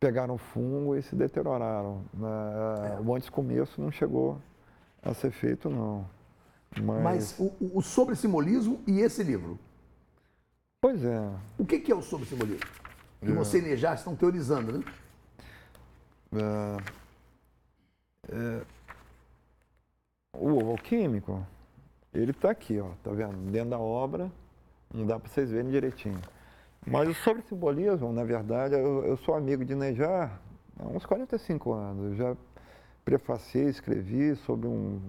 pegaram 0.00 0.36
fungo 0.36 0.96
e 0.96 1.02
se 1.02 1.14
deterioraram. 1.14 2.02
né? 2.12 3.00
O 3.04 3.14
antes 3.14 3.28
do 3.28 3.32
começo 3.32 3.80
não 3.80 3.90
chegou 3.90 4.38
a 5.02 5.14
ser 5.14 5.30
feito, 5.30 5.70
não. 5.70 6.04
Mas, 6.82 7.02
Mas 7.02 7.38
o, 7.38 7.44
o- 7.60 7.78
o 7.78 7.82
sobre-simbolismo 7.82 8.80
e 8.86 8.98
esse 9.00 9.22
livro. 9.22 9.58
pois 10.80 11.04
é. 11.04 11.30
O 11.56 11.64
que, 11.64 11.78
que 11.78 11.92
é 11.92 11.94
o 11.94 12.02
sobre-simbolismo? 12.02 12.66
Que 13.20 13.32
você 13.32 13.58
e 13.58 13.62
Nejar 13.62 13.94
estão 13.94 14.14
teorizando, 14.16 14.78
né? 14.78 14.84
É, 16.34 16.76
é, 18.32 18.62
o 20.36 20.48
ovo 20.48 20.72
alquímico, 20.72 21.46
ele 22.12 22.32
está 22.32 22.50
aqui, 22.50 22.80
ó, 22.80 22.90
tá 23.02 23.10
vendo? 23.12 23.50
Dentro 23.50 23.70
da 23.70 23.78
obra, 23.78 24.30
não 24.92 25.06
dá 25.06 25.18
para 25.18 25.28
vocês 25.28 25.50
verem 25.50 25.70
direitinho. 25.70 26.20
Mas 26.86 27.08
o 27.08 27.14
sobre 27.14 27.42
simbolismo, 27.42 28.12
na 28.12 28.24
verdade, 28.24 28.74
eu, 28.74 29.04
eu 29.04 29.16
sou 29.18 29.34
amigo 29.34 29.64
de 29.64 29.74
Nejar 29.74 30.40
há 30.78 30.86
uns 30.86 31.06
45 31.06 31.72
anos. 31.72 32.12
Eu 32.12 32.16
já 32.16 32.36
prefaciei, 33.04 33.66
escrevi 33.66 34.34
sobre 34.36 34.66
um, 34.66 35.00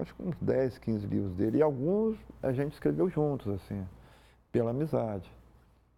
acho 0.00 0.14
que 0.14 0.22
uns 0.22 0.36
10, 0.40 0.78
15 0.78 1.06
livros 1.06 1.32
dele. 1.34 1.58
E 1.58 1.62
alguns 1.62 2.18
a 2.42 2.52
gente 2.52 2.72
escreveu 2.72 3.08
juntos, 3.08 3.48
assim, 3.54 3.86
pela 4.52 4.70
amizade. 4.70 5.30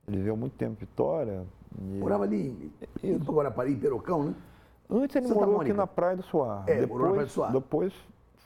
Ele 0.07 0.19
viveu 0.19 0.37
muito 0.37 0.57
tempo 0.57 0.73
em 0.73 0.87
Vitória. 0.87 1.45
E... 1.79 1.99
Morava 1.99 2.25
ali 2.25 2.73
em 3.03 3.17
Guarapari, 3.17 3.73
em 3.73 3.79
Perocão, 3.79 4.23
né? 4.23 4.35
Antes 4.91 5.17
ele 5.17 5.27
Santa 5.27 5.41
morou 5.41 5.55
Mônica. 5.55 5.73
aqui 5.73 5.79
na 5.79 5.87
Praia 5.87 6.17
do 6.17 6.23
Suar. 6.23 6.65
É, 6.67 6.81
depois, 6.81 6.89
morou 6.89 7.17
na 7.17 7.27
Praia 7.27 7.53
do. 7.53 7.61
Depois 7.61 7.93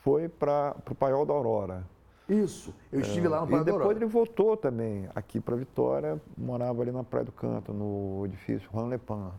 foi 0.03 0.27
para 0.27 0.75
o 0.89 0.95
Paiol 0.95 1.25
da 1.25 1.33
Aurora. 1.33 1.83
Isso, 2.27 2.73
eu 2.91 3.01
estive 3.01 3.27
é, 3.27 3.29
lá 3.29 3.41
no 3.41 3.47
da 3.47 3.57
Aurora. 3.57 3.69
E 3.69 3.77
depois 3.77 3.97
ele 3.97 4.05
voltou 4.05 4.57
também 4.57 5.07
aqui 5.13 5.39
para 5.39 5.55
Vitória, 5.55 6.19
morava 6.37 6.81
ali 6.81 6.91
na 6.91 7.03
Praia 7.03 7.25
do 7.25 7.31
Canto, 7.31 7.73
no 7.73 8.25
edifício 8.25 8.69
Juan 8.71 8.87
Lepan 8.87 9.31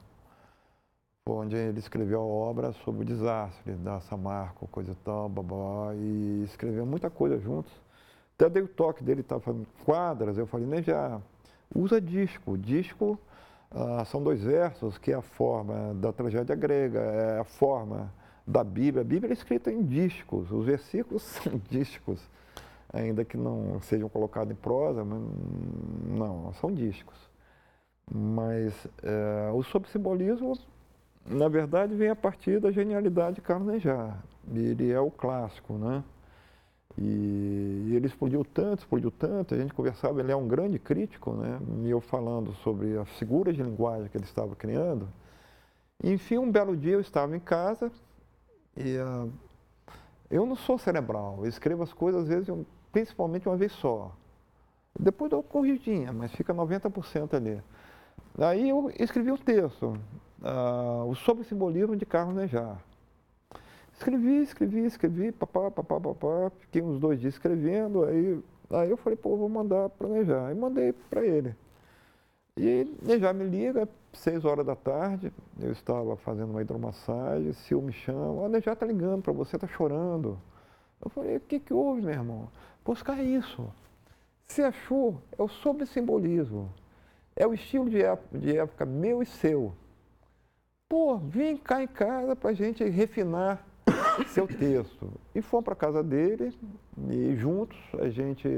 onde 1.24 1.56
ele 1.56 1.78
escreveu 1.78 2.20
a 2.20 2.24
obra 2.24 2.72
sobre 2.84 3.02
o 3.02 3.04
desastre 3.04 3.74
da 3.74 4.00
Samarco, 4.00 4.66
coisa 4.68 4.92
e 4.92 4.94
tal, 5.04 5.28
babá, 5.28 5.94
e 5.94 6.42
escreveu 6.44 6.84
muita 6.84 7.08
coisa 7.08 7.38
juntos. 7.38 7.72
Até 8.34 8.48
dei 8.48 8.62
o 8.62 8.68
toque 8.68 9.04
dele, 9.04 9.20
estava 9.20 9.40
fazendo 9.40 9.66
quadras, 9.84 10.36
eu 10.36 10.46
falei, 10.46 10.66
nem 10.66 10.82
já, 10.82 11.20
usa 11.74 12.00
disco. 12.00 12.58
Disco 12.58 13.18
ah, 13.74 14.04
são 14.04 14.22
dois 14.22 14.42
versos, 14.42 14.98
que 14.98 15.12
é 15.12 15.14
a 15.14 15.22
forma 15.22 15.94
da 15.94 16.12
tragédia 16.12 16.54
grega, 16.54 17.00
é 17.00 17.38
a 17.40 17.44
forma 17.44 18.12
da 18.46 18.62
Bíblia. 18.62 19.02
A 19.02 19.04
Bíblia 19.04 19.30
é 19.30 19.34
escrita 19.34 19.70
em 19.70 19.82
discos, 19.82 20.50
os 20.50 20.64
versículos 20.64 21.22
são 21.42 21.60
discos, 21.70 22.20
ainda 22.92 23.24
que 23.24 23.36
não 23.36 23.80
sejam 23.82 24.08
colocados 24.08 24.52
em 24.52 24.56
prosa, 24.56 25.04
mas 25.04 25.20
não, 26.06 26.52
são 26.54 26.72
discos. 26.72 27.30
Mas 28.10 28.86
é, 29.02 29.50
o 29.52 29.62
subsimbolismo 29.62 30.54
na 31.26 31.48
verdade, 31.48 31.94
vem 31.94 32.08
a 32.08 32.16
partir 32.16 32.60
da 32.60 32.70
genialidade 32.70 33.36
de 33.36 33.42
Carlos 33.42 33.66
Nejar. 33.66 34.22
Ele 34.52 34.90
é 34.90 35.00
o 35.00 35.10
clássico, 35.10 35.74
né? 35.74 36.02
E, 36.98 37.92
ele 37.94 38.06
explodiu 38.06 38.44
tanto, 38.44 38.80
explodiu 38.80 39.10
tanto, 39.10 39.54
a 39.54 39.58
gente 39.58 39.72
conversava, 39.72 40.20
ele 40.20 40.32
é 40.32 40.36
um 40.36 40.46
grande 40.46 40.78
crítico, 40.78 41.32
né? 41.32 41.58
E 41.84 41.90
eu 41.90 42.00
falando 42.00 42.52
sobre 42.56 42.98
as 42.98 43.08
figuras 43.18 43.54
de 43.54 43.62
linguagem 43.62 44.08
que 44.08 44.16
ele 44.16 44.24
estava 44.24 44.54
criando. 44.54 45.08
Enfim, 46.02 46.38
um 46.38 46.50
belo 46.50 46.76
dia 46.76 46.94
eu 46.94 47.00
estava 47.00 47.36
em 47.36 47.40
casa 47.40 47.90
e 48.76 48.96
uh, 48.98 49.30
eu 50.30 50.44
não 50.44 50.56
sou 50.56 50.78
cerebral, 50.78 51.38
eu 51.40 51.46
escrevo 51.46 51.82
as 51.82 51.92
coisas 51.92 52.22
às 52.22 52.28
vezes, 52.28 52.48
principalmente 52.90 53.48
uma 53.48 53.56
vez 53.56 53.72
só. 53.72 54.12
Depois 54.98 55.30
dou 55.30 55.42
corrigidinha, 55.42 56.12
mas 56.12 56.32
fica 56.32 56.52
90% 56.52 57.34
ali. 57.34 57.62
Aí 58.38 58.68
eu 58.68 58.90
escrevi 58.98 59.30
um 59.30 59.36
texto, 59.36 59.98
uh, 60.42 61.08
o 61.08 61.14
sobre 61.14 61.44
simbolismo 61.44 61.96
de 61.96 62.04
Carlos 62.04 62.34
Nejar. 62.34 62.78
Escrevi, 63.92 64.42
escrevi, 64.42 64.84
escrevi, 64.84 65.32
papá, 65.32 65.70
papá, 65.70 66.00
papá, 66.00 66.50
fiquei 66.60 66.82
uns 66.82 66.98
dois 66.98 67.20
dias 67.20 67.34
escrevendo, 67.34 68.04
aí, 68.04 68.42
aí 68.70 68.90
eu 68.90 68.96
falei, 68.96 69.16
pô, 69.16 69.36
vou 69.36 69.48
mandar 69.48 69.88
para 69.90 70.08
Nejar. 70.08 70.48
Aí 70.48 70.54
mandei 70.54 70.92
para 70.92 71.24
ele. 71.24 71.54
E 72.56 72.86
Nejar 73.02 73.34
me 73.34 73.44
liga, 73.44 73.88
seis 74.12 74.44
horas 74.44 74.66
da 74.66 74.74
tarde, 74.74 75.32
eu 75.60 75.72
estava 75.72 76.16
fazendo 76.16 76.50
uma 76.50 76.62
hidromassagem, 76.62 77.52
Sil 77.54 77.80
me 77.80 77.92
chama, 77.92 78.42
ó, 78.42 78.48
Nejar 78.48 78.76
tá 78.76 78.86
ligando 78.86 79.22
para 79.22 79.32
você, 79.32 79.58
tá 79.58 79.66
chorando. 79.66 80.38
Eu 81.02 81.10
falei, 81.10 81.36
o 81.36 81.40
que 81.40 81.60
que 81.60 81.72
houve, 81.72 82.02
meu 82.02 82.10
irmão? 82.10 82.48
Buscar 82.84 83.18
é 83.18 83.22
isso. 83.22 83.72
Se 84.46 84.62
achou, 84.62 85.20
é 85.38 85.42
o 85.42 85.48
sobre 85.48 85.86
simbolismo. 85.86 86.72
É 87.34 87.46
o 87.46 87.54
estilo 87.54 87.88
de 87.88 88.02
época, 88.02 88.38
de 88.38 88.56
época 88.56 88.84
meu 88.84 89.22
e 89.22 89.26
seu. 89.26 89.72
Pô, 90.88 91.16
vem 91.16 91.56
cá 91.56 91.82
em 91.82 91.88
casa 91.88 92.36
para 92.36 92.52
gente 92.52 92.84
refinar 92.84 93.66
seu 94.28 94.46
texto. 94.46 95.10
E 95.34 95.42
fomos 95.42 95.64
para 95.64 95.74
casa 95.74 96.02
dele 96.02 96.56
e 97.10 97.36
juntos 97.36 97.78
a 98.00 98.08
gente 98.08 98.48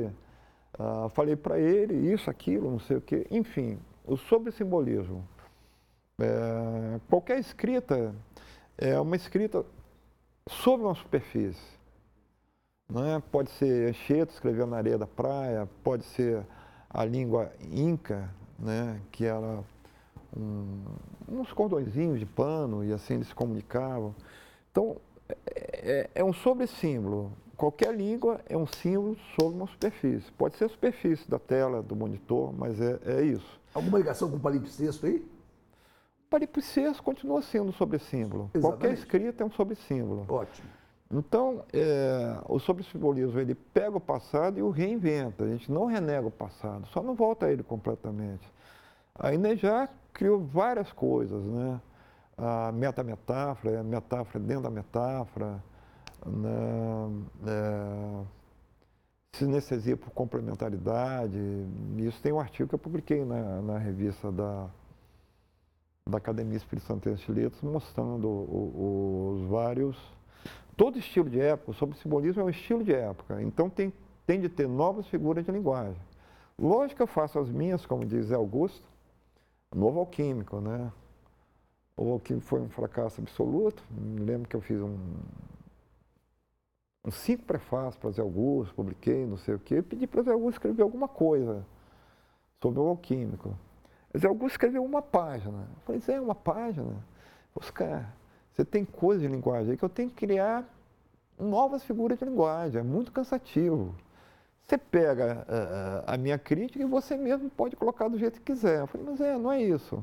uh, 0.79 1.09
falei 1.11 1.37
para 1.37 1.59
ele 1.59 2.13
isso, 2.13 2.31
aquilo, 2.31 2.71
não 2.71 2.81
sei 2.81 2.97
o 2.97 3.01
quê. 3.01 3.27
Enfim, 3.31 3.79
o 4.07 4.17
sobre 4.17 4.51
simbolismo. 4.53 5.27
É, 6.19 7.01
qualquer 7.09 7.39
escrita 7.39 8.15
é 8.79 8.99
uma 9.01 9.17
escrita 9.17 9.65
sobre 10.49 10.87
uma 10.87 10.95
superfície. 10.95 11.75
Né? 12.89 13.23
Pode 13.33 13.51
ser 13.53 13.89
Anchieta 13.89 14.33
escrevendo 14.33 14.71
na 14.71 14.77
areia 14.77 14.99
da 14.99 15.07
praia, 15.07 15.69
pode 15.83 16.05
ser 16.05 16.45
a 16.89 17.05
língua 17.05 17.51
inca, 17.73 18.31
né? 18.59 19.01
que 19.11 19.25
era 19.25 19.65
um, 20.37 20.85
uns 21.29 21.53
cordõezinhos 21.53 22.21
de 22.21 22.27
pano 22.27 22.85
e 22.85 22.93
assim 22.93 23.15
eles 23.15 23.29
se 23.29 23.35
comunicavam. 23.35 24.15
Então, 24.71 24.97
é, 25.47 26.11
é, 26.15 26.21
é 26.21 26.25
um 26.25 26.33
sobre-símbolo. 26.33 27.33
Qualquer 27.57 27.95
língua 27.95 28.41
é 28.49 28.57
um 28.57 28.67
símbolo 28.67 29.17
sobre 29.39 29.57
uma 29.57 29.67
superfície. 29.67 30.31
Pode 30.33 30.57
ser 30.57 30.65
a 30.65 30.69
superfície 30.69 31.29
da 31.31 31.39
tela, 31.39 31.83
do 31.83 31.95
monitor, 31.95 32.53
mas 32.53 32.81
é, 32.81 32.99
é 33.07 33.23
isso. 33.23 33.61
Alguma 33.73 33.99
ligação 33.99 34.31
com 34.31 34.37
o 34.37 34.41
palimpsesto 34.41 35.07
aí? 35.07 35.17
O 35.17 36.31
palimpsesto 36.31 37.03
continua 37.03 37.43
sendo 37.43 37.69
um 37.69 37.73
sobre-símbolo. 37.73 38.51
Qualquer 38.61 38.93
escrita 38.93 39.45
é 39.45 39.47
um 39.47 39.51
sobre-símbolo. 39.53 40.27
Ótimo. 40.29 40.69
Então, 41.11 41.63
é, 41.73 42.37
o 42.49 42.59
sobre-simbolismo, 42.59 43.39
ele 43.39 43.55
pega 43.55 43.97
o 43.97 44.01
passado 44.01 44.59
e 44.59 44.63
o 44.63 44.71
reinventa. 44.71 45.45
A 45.45 45.49
gente 45.49 45.71
não 45.71 45.87
renega 45.87 46.27
o 46.27 46.31
passado, 46.31 46.87
só 46.89 47.03
não 47.03 47.15
volta 47.15 47.47
a 47.47 47.53
ele 47.53 47.63
completamente. 47.63 48.51
A 49.15 49.33
Inejar 49.33 49.91
criou 50.13 50.41
várias 50.41 50.93
coisas, 50.93 51.45
né? 51.45 51.81
A 52.37 52.73
metametáfora, 52.73 53.81
a 53.81 53.83
metáfora 53.85 54.43
dentro 54.43 54.65
da 54.65 54.71
metáfora, 54.71 55.63
né? 56.27 57.25
é, 57.47 58.25
sinestesia 59.35 59.97
por 59.97 60.11
complementaridade. 60.11 61.39
Isso 61.99 62.21
tem 62.23 62.33
um 62.33 62.41
artigo 62.41 62.69
que 62.69 62.75
eu 62.75 62.79
publiquei 62.79 63.25
na, 63.25 63.61
na 63.63 63.79
revista 63.79 64.31
da, 64.31 64.69
da 66.09 66.19
Academia 66.19 66.57
Espírito 66.57 66.87
Santense 66.87 67.25
de 67.25 67.33
Letras, 67.33 67.63
mostrando 67.63 68.29
o, 68.29 68.31
o, 68.31 69.35
os 69.35 69.49
vários. 69.49 69.97
Todo 70.77 70.99
estilo 70.99 71.31
de 71.31 71.41
época, 71.41 71.73
sobre 71.73 71.97
simbolismo 71.99 72.43
é 72.43 72.45
um 72.45 72.51
estilo 72.51 72.83
de 72.83 72.93
época, 72.93 73.41
então 73.41 73.71
tem, 73.71 73.93
tem 74.27 74.41
de 74.41 74.49
ter 74.49 74.69
novas 74.69 75.07
figuras 75.07 75.45
de 75.45 75.53
linguagem. 75.53 76.01
Lógico 76.59 76.97
que 76.97 77.03
eu 77.03 77.07
faço 77.07 77.39
as 77.39 77.49
minhas, 77.49 77.87
como 77.87 78.05
diz 78.05 78.33
Augusto, 78.33 78.85
novo 79.75 80.01
alquímico, 80.01 80.61
né? 80.61 80.93
O 81.97 82.13
alquímico 82.13 82.47
foi 82.47 82.61
um 82.61 82.69
fracasso 82.69 83.21
absoluto. 83.21 83.83
Lembro 84.19 84.49
que 84.49 84.57
eu 84.57 84.61
fiz 84.61 84.81
um, 84.81 84.97
uns 87.05 87.15
cinco 87.17 87.45
prefácios 87.45 87.97
para 87.97 88.11
Zé 88.11 88.23
Augusto, 88.23 88.75
publiquei, 88.75 89.25
não 89.27 89.37
sei 89.37 89.55
o 89.55 89.59
quê, 89.59 89.77
e 89.77 89.83
pedi 89.83 90.07
para 90.07 90.23
Zé 90.23 90.33
Augusto 90.33 90.59
escrever 90.59 90.83
alguma 90.83 91.07
coisa 91.07 91.65
sobre 92.61 92.81
o 92.81 92.89
alquímico. 92.89 93.57
Zé 94.17 94.27
Augusto 94.27 94.55
escreveu 94.55 94.85
uma 94.85 95.03
página. 95.03 95.69
Eu 95.77 95.83
falei, 95.85 96.01
Zé, 96.01 96.21
uma 96.21 96.35
página? 96.35 97.05
Oscar, 97.55 98.13
você 98.53 98.65
tem 98.65 98.85
coisa 98.85 99.21
de 99.21 99.29
linguagem 99.29 99.73
aí 99.73 99.77
que 99.77 99.85
eu 99.85 99.89
tenho 99.89 100.09
que 100.09 100.17
criar 100.17 100.65
novas 101.39 101.85
figuras 101.85 102.19
de 102.19 102.25
linguagem, 102.25 102.81
é 102.81 102.83
muito 102.83 103.13
cansativo. 103.13 103.95
Você 104.63 104.79
pega 104.79 105.45
uh, 105.49 106.05
a 106.07 106.17
minha 106.17 106.39
crítica 106.39 106.83
e 106.83 106.87
você 106.87 107.17
mesmo 107.17 107.51
pode 107.51 107.77
colocar 107.77 108.09
do 108.09 108.19
jeito 108.19 108.41
que 108.41 108.53
quiser. 108.53 108.81
Eu 108.81 108.87
falei, 108.87 109.07
mas 109.07 109.21
é, 109.21 109.37
não 109.37 109.53
é 109.53 109.63
isso. 109.63 110.03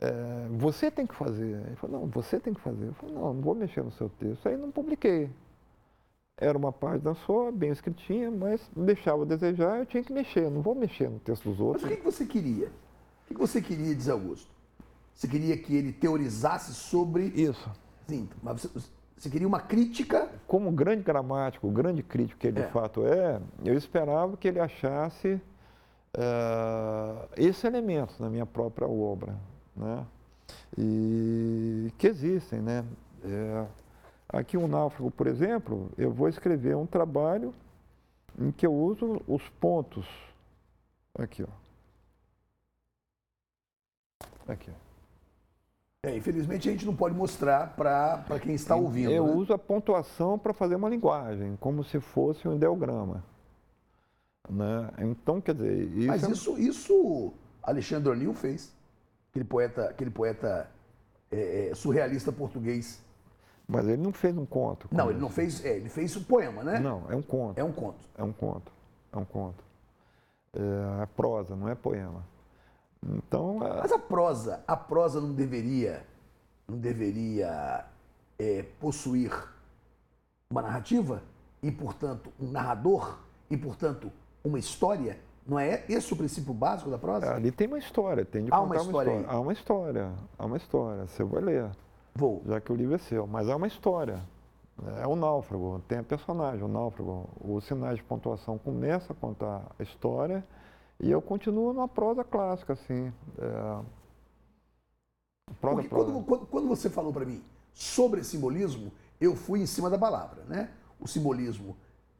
É, 0.00 0.46
você 0.50 0.90
tem 0.90 1.06
que 1.06 1.14
fazer. 1.14 1.60
Ele 1.66 1.76
falou, 1.76 2.00
não, 2.00 2.06
você 2.08 2.38
tem 2.38 2.52
que 2.52 2.60
fazer. 2.60 2.86
Eu 2.86 2.94
falei, 2.94 3.14
não, 3.14 3.34
não 3.34 3.40
vou 3.40 3.54
mexer 3.54 3.82
no 3.82 3.92
seu 3.92 4.08
texto. 4.08 4.48
Aí 4.48 4.56
não 4.56 4.70
publiquei. 4.70 5.30
Era 6.38 6.56
uma 6.56 6.70
página 6.70 7.14
só, 7.26 7.50
bem 7.50 7.70
escritinha, 7.70 8.30
mas 8.30 8.60
deixava 8.76 9.22
a 9.22 9.26
desejar, 9.26 9.78
eu 9.78 9.86
tinha 9.86 10.02
que 10.02 10.12
mexer. 10.12 10.50
Não 10.50 10.60
vou 10.60 10.74
mexer 10.74 11.08
no 11.08 11.18
texto 11.18 11.48
dos 11.48 11.60
outros. 11.60 11.82
Mas 11.82 11.92
o 11.92 11.96
que, 11.96 12.04
você 12.04 12.26
queria? 12.26 12.66
O 12.66 13.28
que, 13.28 13.34
você 13.34 13.62
queria, 13.62 13.94
diz 13.94 14.08
Augusto? 14.08 14.50
Você 15.14 15.26
queria 15.26 15.56
que 15.56 15.74
ele 15.74 15.92
teorizasse 15.92 16.74
sobre. 16.74 17.28
Isso. 17.28 17.70
Sim, 18.06 18.28
mas 18.42 18.62
você, 18.62 18.90
você 19.16 19.30
queria 19.30 19.48
uma 19.48 19.60
crítica? 19.60 20.28
Como 20.46 20.70
grande 20.70 21.02
gramático, 21.02 21.70
grande 21.70 22.02
crítico 22.02 22.38
que 22.38 22.48
ele 22.48 22.60
é. 22.60 22.66
de 22.66 22.70
fato 22.70 23.06
é, 23.06 23.40
eu 23.64 23.74
esperava 23.74 24.36
que 24.36 24.46
ele 24.46 24.60
achasse 24.60 25.40
uh, 26.14 27.28
esse 27.34 27.66
elemento 27.66 28.14
na 28.20 28.28
minha 28.28 28.44
própria 28.44 28.86
obra, 28.86 29.34
né? 29.76 30.06
E 30.78 31.92
que 31.98 32.06
existem, 32.06 32.60
né? 32.60 32.84
É, 33.24 33.66
aqui 34.28 34.56
um 34.56 34.68
náufrago, 34.68 35.10
por 35.10 35.26
exemplo, 35.26 35.90
eu 35.98 36.12
vou 36.12 36.28
escrever 36.28 36.76
um 36.76 36.86
trabalho 36.86 37.52
em 38.38 38.50
que 38.50 38.66
eu 38.66 38.74
uso 38.74 39.22
os 39.26 39.48
pontos. 39.60 40.06
Aqui, 41.18 41.42
ó. 41.42 41.48
Aqui. 44.52 44.70
É, 46.04 46.16
infelizmente 46.16 46.68
a 46.68 46.72
gente 46.72 46.86
não 46.86 46.94
pode 46.94 47.16
mostrar 47.16 47.74
para 47.74 48.38
quem 48.40 48.54
está 48.54 48.76
ouvindo. 48.76 49.10
Eu 49.10 49.26
né? 49.26 49.34
uso 49.34 49.52
a 49.52 49.58
pontuação 49.58 50.38
para 50.38 50.52
fazer 50.52 50.76
uma 50.76 50.88
linguagem, 50.88 51.56
como 51.56 51.82
se 51.82 51.98
fosse 51.98 52.46
um 52.46 52.54
ideograma. 52.54 53.24
Né? 54.48 54.88
Então, 55.00 55.40
quer 55.40 55.54
dizer. 55.54 55.88
Isso 55.96 56.06
Mas 56.06 56.22
isso, 56.28 56.58
isso 56.58 57.32
Alexandre 57.60 58.10
O'Neill 58.10 58.34
fez. 58.34 58.72
Aquele 59.36 59.44
poeta, 59.44 59.84
aquele 59.90 60.10
poeta 60.10 60.70
é, 61.30 61.68
é, 61.68 61.74
surrealista 61.74 62.32
português. 62.32 63.04
Mas 63.68 63.86
ele 63.86 64.02
não 64.02 64.10
fez 64.10 64.34
um 64.34 64.46
conto. 64.46 64.88
Não, 64.90 65.10
ele 65.10 65.18
não 65.18 65.28
fez. 65.28 65.62
É, 65.62 65.76
ele 65.76 65.90
fez 65.90 66.16
um 66.16 66.22
poema, 66.22 66.64
né? 66.64 66.80
Não, 66.80 67.04
é 67.10 67.14
um 67.14 67.20
conto. 67.20 67.58
É 67.58 67.62
um 67.62 67.72
conto. 67.72 67.98
É 68.16 68.22
um 68.22 68.32
conto. 68.32 68.72
É 69.12 69.18
um 69.18 69.24
conto. 69.26 69.62
É, 70.54 71.02
é 71.02 71.06
prosa, 71.06 71.54
não 71.54 71.68
é 71.68 71.74
poema. 71.74 72.24
Então. 73.06 73.58
É... 73.62 73.82
Mas 73.82 73.92
a 73.92 73.98
prosa, 73.98 74.64
a 74.66 74.74
prosa 74.74 75.20
não 75.20 75.34
deveria, 75.34 76.02
não 76.66 76.78
deveria 76.78 77.84
é, 78.38 78.62
possuir 78.80 79.32
uma 80.48 80.62
narrativa 80.62 81.22
e, 81.62 81.70
portanto, 81.70 82.32
um 82.40 82.50
narrador 82.50 83.18
e, 83.50 83.56
portanto, 83.56 84.10
uma 84.42 84.58
história? 84.58 85.18
Não 85.46 85.58
é 85.58 85.84
esse 85.88 86.12
o 86.12 86.16
princípio 86.16 86.52
básico 86.52 86.90
da 86.90 86.98
prosa? 86.98 87.32
Ali 87.32 87.52
tem 87.52 87.68
uma 87.68 87.78
história, 87.78 88.24
tem 88.24 88.44
de 88.44 88.52
há 88.52 88.58
contar 88.58 88.64
uma 88.64 88.76
história. 88.82 89.12
Uma 89.12 89.20
história. 89.20 89.36
Há 89.36 89.40
uma 89.40 89.52
história, 89.52 90.12
há 90.38 90.46
uma 90.46 90.56
história. 90.56 91.06
Você 91.06 91.24
vai 91.24 91.40
ler. 91.40 91.70
Vou. 92.14 92.42
Já 92.46 92.60
que 92.60 92.72
o 92.72 92.74
livro 92.74 92.94
é 92.94 92.98
seu. 92.98 93.26
Mas 93.26 93.48
há 93.48 93.54
uma 93.54 93.66
história. 93.66 94.20
É 95.00 95.06
o 95.06 95.16
náufrago, 95.16 95.82
tem 95.88 95.98
a 95.98 96.02
personagem, 96.02 96.62
o 96.62 96.68
náufrago. 96.68 97.28
Os 97.40 97.64
sinais 97.64 97.96
de 97.96 98.02
pontuação 98.02 98.58
começa 98.58 99.12
a 99.12 99.16
contar 99.16 99.62
a 99.78 99.82
história 99.82 100.44
e 101.00 101.10
eu 101.10 101.22
continuo 101.22 101.72
na 101.72 101.86
prosa 101.86 102.24
clássica, 102.24 102.72
assim. 102.72 103.12
É... 103.38 103.96
Prosa, 105.60 105.76
Porque 105.76 105.88
prosa. 105.88 106.12
Quando, 106.12 106.24
quando, 106.24 106.46
quando 106.46 106.68
você 106.68 106.90
falou 106.90 107.12
para 107.12 107.24
mim 107.24 107.42
sobre 107.72 108.24
simbolismo, 108.24 108.92
eu 109.20 109.36
fui 109.36 109.60
em 109.60 109.66
cima 109.66 109.88
da 109.88 109.96
palavra, 109.96 110.42
né? 110.44 110.70
O 110.98 111.06
simbolismo, 111.06 111.76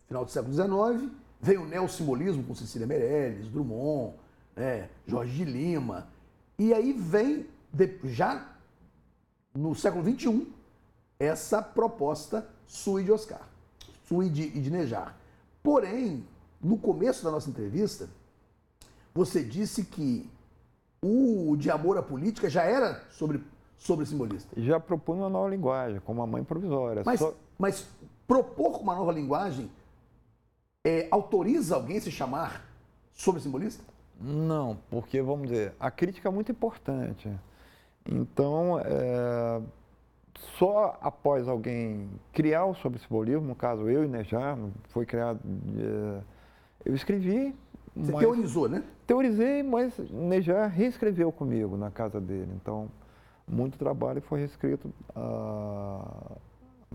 final 0.06 0.24
do 0.24 0.30
século 0.30 0.54
XIX, 0.54 1.12
veio 1.40 1.62
o 1.62 1.66
neossimbolismo 1.66 2.42
com 2.44 2.54
Cecília 2.54 2.86
Meirelles, 2.86 3.48
Drummond, 3.48 4.14
né? 4.54 4.88
Jorge 5.06 5.32
de 5.32 5.44
Lima. 5.44 6.08
E 6.58 6.72
aí 6.72 6.92
vem, 6.92 7.46
já 8.04 8.56
no 9.54 9.74
século 9.74 10.04
XXI, 10.04 10.46
essa 11.18 11.62
proposta 11.62 12.46
sui 12.66 13.04
de 13.04 13.12
Oscar, 13.12 13.48
sui 14.04 14.28
de, 14.28 14.48
de 14.48 14.70
Nejar. 14.70 15.16
Porém, 15.62 16.24
no 16.60 16.78
começo 16.78 17.24
da 17.24 17.30
nossa 17.30 17.48
entrevista, 17.50 18.08
você 19.14 19.42
disse 19.42 19.84
que 19.84 20.28
o 21.02 21.56
de 21.56 21.70
amor 21.70 21.98
à 21.98 22.02
política 22.02 22.48
já 22.48 22.62
era 22.62 23.04
sobre, 23.10 23.42
sobre 23.76 24.06
simbolista. 24.06 24.60
Já 24.60 24.80
propunha 24.80 25.22
uma 25.22 25.30
nova 25.30 25.48
linguagem, 25.48 26.00
como 26.00 26.22
a 26.22 26.26
mãe 26.26 26.42
provisória. 26.42 27.02
Mas, 27.04 27.20
Só... 27.20 27.34
mas 27.58 27.86
propor 28.26 28.80
uma 28.80 28.94
nova 28.94 29.12
linguagem 29.12 29.70
é, 30.86 31.08
autoriza 31.10 31.74
alguém 31.74 31.96
a 31.96 32.00
se 32.00 32.12
chamar 32.12 32.64
sobre 33.12 33.40
simbolista? 33.40 33.82
Não, 34.20 34.78
porque, 34.88 35.20
vamos 35.20 35.48
dizer, 35.48 35.74
a 35.80 35.90
crítica 35.90 36.28
é 36.28 36.30
muito 36.30 36.52
importante. 36.52 37.28
Então, 38.08 38.78
é, 38.78 39.60
só 40.56 40.96
após 41.02 41.48
alguém 41.48 42.08
criar 42.32 42.66
o 42.66 42.74
sobre 42.74 43.00
simbolismo, 43.00 43.48
no 43.48 43.56
caso 43.56 43.90
eu 43.90 44.04
e 44.04 44.08
Nejar, 44.08 44.56
foi 44.90 45.04
criado, 45.04 45.40
é, 45.76 46.20
eu 46.84 46.94
escrevi. 46.94 47.52
Você 47.96 48.12
mas, 48.12 48.20
teorizou, 48.20 48.68
né? 48.68 48.84
Teorizei, 49.08 49.64
mas 49.64 49.98
Nejar 50.10 50.68
reescreveu 50.70 51.32
comigo 51.32 51.76
na 51.76 51.90
casa 51.90 52.20
dele. 52.20 52.52
Então, 52.62 52.88
muito 53.48 53.76
trabalho 53.76 54.22
foi 54.22 54.38
reescrito 54.38 54.88
uh, 55.16 56.36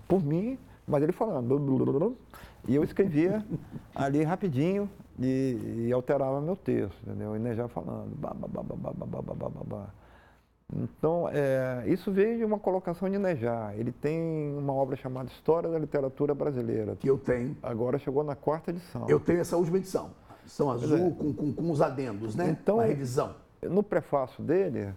por 0.08 0.24
mim, 0.24 0.58
mas 0.88 1.04
ele 1.04 1.12
falando. 1.12 2.16
E 2.72 2.76
eu 2.76 2.86
escrevia 2.86 3.46
ali 3.94 4.24
rapidinho 4.24 4.90
e, 5.20 5.88
e, 5.88 5.92
alterava 5.92 6.40
meu 6.40 6.56
texto, 6.56 6.96
entendeu? 7.06 7.36
E 7.36 7.40
Nejar 7.40 7.68
falando. 7.68 8.16
Bah, 8.16 8.34
então, 10.74 11.28
é, 11.28 11.84
isso 11.88 12.14
veio 12.14 12.38
de 12.38 12.46
uma 12.46 12.58
colocação 12.58 13.10
de 13.10 13.18
Nejar. 13.18 13.78
Ele 13.78 13.92
tem 13.92 14.56
uma 14.58 14.72
obra 14.72 14.96
chamada 14.96 15.28
História 15.28 15.70
da 15.70 15.78
Literatura 15.78 16.34
Brasileira. 16.34 16.96
Que 16.96 17.10
eu 17.10 17.18
tenho. 17.18 17.58
Agora 17.62 18.00
chegou 18.00 18.24
na 18.24 18.38
quarta 18.38 18.72
edição. 18.72 19.06
Eu 19.10 19.20
tenho 19.20 19.42
essa 19.42 19.58
última 19.58 19.78
edição. 19.78 20.12
São 20.46 20.72
azul 20.72 21.08
é. 21.08 21.12
com, 21.12 21.34
com, 21.34 21.54
com, 21.54 21.72
os 21.72 21.82
adendos, 21.82 22.38
né? 22.38 22.50
Então, 22.50 22.80
a 22.80 22.86
revisão. 22.86 23.36
No 23.62 23.84
prefácio 23.84 24.42
dele, 24.42 24.94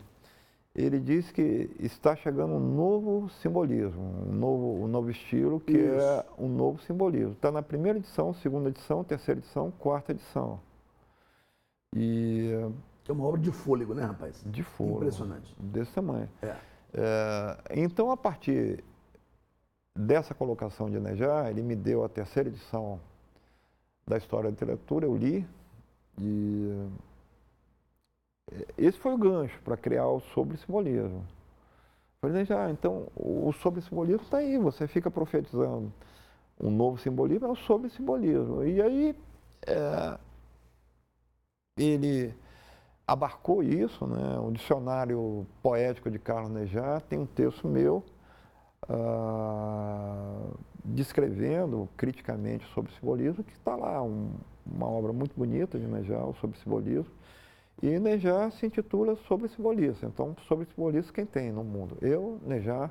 ele 0.75 0.99
diz 0.99 1.31
que 1.31 1.71
está 1.79 2.17
chegando 2.17 2.55
um 2.55 2.75
novo 2.75 3.29
simbolismo, 3.29 4.03
um 4.29 4.33
novo, 4.33 4.85
um 4.85 4.89
novo 4.89 5.11
estilo, 5.11 5.61
que 5.61 5.73
isso. 5.73 6.01
é 6.01 6.27
um 6.37 6.49
novo 6.49 6.81
simbolismo. 6.83 7.33
Está 7.33 7.53
na 7.53 7.63
primeira 7.63 7.99
edição, 7.99 8.35
segunda 8.35 8.69
edição, 8.71 9.05
terceira 9.05 9.39
edição, 9.39 9.71
quarta 9.71 10.11
edição. 10.11 10.61
E 11.95 12.51
é 13.09 13.13
uma 13.13 13.25
obra 13.25 13.41
de 13.41 13.53
fôlego, 13.53 13.95
né, 13.95 14.03
rapaz? 14.03 14.43
De 14.45 14.65
fôlego. 14.65 14.97
Impressionante. 14.97 15.55
Desse 15.61 15.93
tamanho. 15.93 16.29
É. 16.43 16.57
É, 16.93 17.59
então, 17.77 18.11
a 18.11 18.17
partir 18.17 18.83
dessa 19.97 20.35
colocação 20.35 20.91
de 20.91 20.99
Nejar, 20.99 21.51
ele 21.51 21.63
me 21.63 21.77
deu 21.77 22.05
a 22.05 22.09
terceira 22.09 22.49
edição 22.49 22.99
da 24.07 24.17
História 24.17 24.45
da 24.45 24.51
Literatura, 24.51 25.07
eu 25.07 25.17
li, 25.17 25.47
e 26.21 26.89
esse 28.77 28.99
foi 28.99 29.13
o 29.13 29.19
gancho 29.19 29.59
para 29.63 29.77
criar 29.77 30.07
o 30.09 30.21
sobre 30.21 30.57
simbolismo. 30.57 31.25
Falei, 32.21 32.37
Nejar, 32.39 32.71
então 32.71 33.09
o 33.15 33.53
sobre 33.53 33.81
simbolismo 33.83 34.23
está 34.23 34.39
aí, 34.39 34.59
você 34.59 34.87
fica 34.87 35.11
profetizando 35.11 35.93
um 36.61 36.71
novo 36.71 36.99
simbolismo, 36.99 37.47
é 37.47 37.51
o 37.51 37.57
sobre 37.57 37.91
simbolismo. 37.91 38.65
E 38.65 38.81
aí, 38.81 39.17
é, 39.67 40.19
ele 41.77 42.35
abarcou 43.07 43.63
isso, 43.63 44.07
né? 44.07 44.39
O 44.39 44.51
dicionário 44.51 45.47
poético 45.63 46.11
de 46.11 46.19
Carlos 46.19 46.51
Nejar 46.51 47.03
tem 47.03 47.19
um 47.19 47.27
texto 47.27 47.69
meu 47.69 48.03
uh, 48.89 50.59
descrevendo 50.85 51.89
criticamente 51.97 52.65
sobre 52.73 52.93
simbolismo, 52.93 53.45
que 53.45 53.53
está 53.53 53.77
lá, 53.77 54.03
um, 54.03 54.31
uma 54.65 54.89
obra 54.89 55.13
muito 55.13 55.35
bonita 55.37 55.79
de 55.79 55.87
Nejar 55.87 56.33
sobre 56.41 56.59
simbolismo. 56.59 57.13
E 57.83 57.99
Nejar 57.99 58.51
se 58.53 58.67
intitula 58.67 59.17
Sobre 59.29 59.49
Simbolista. 59.49 60.07
Então, 60.07 60.37
sobre 60.49 60.67
simbolista 60.67 61.13
quem 61.13 61.27
tem 61.27 61.53
no 61.53 61.65
mundo? 61.65 61.99
Eu, 62.01 62.41
Nejar, 62.47 62.91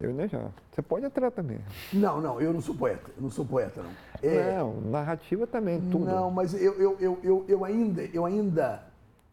eu 0.00 0.10
e 0.10 0.14
Nejar. 0.14 0.52
Você 0.70 0.80
pode 0.80 1.04
entrar 1.04 1.30
também. 1.30 1.58
Não, 1.92 2.20
não, 2.20 2.40
eu 2.40 2.52
não 2.52 2.60
sou 2.60 2.74
poeta. 2.74 3.10
Eu 3.16 3.22
não 3.22 3.30
sou 3.30 3.44
poeta, 3.44 3.82
não. 3.82 3.90
É... 4.22 4.56
Não, 4.56 4.80
narrativa 4.80 5.46
também, 5.46 5.80
tudo. 5.90 6.04
Não, 6.04 6.30
mas 6.30 6.54
eu, 6.54 6.74
eu, 6.74 6.96
eu, 7.00 7.18
eu, 7.22 7.44
eu 7.48 7.64
ainda, 7.64 8.02
eu 8.14 8.24
ainda 8.24 8.84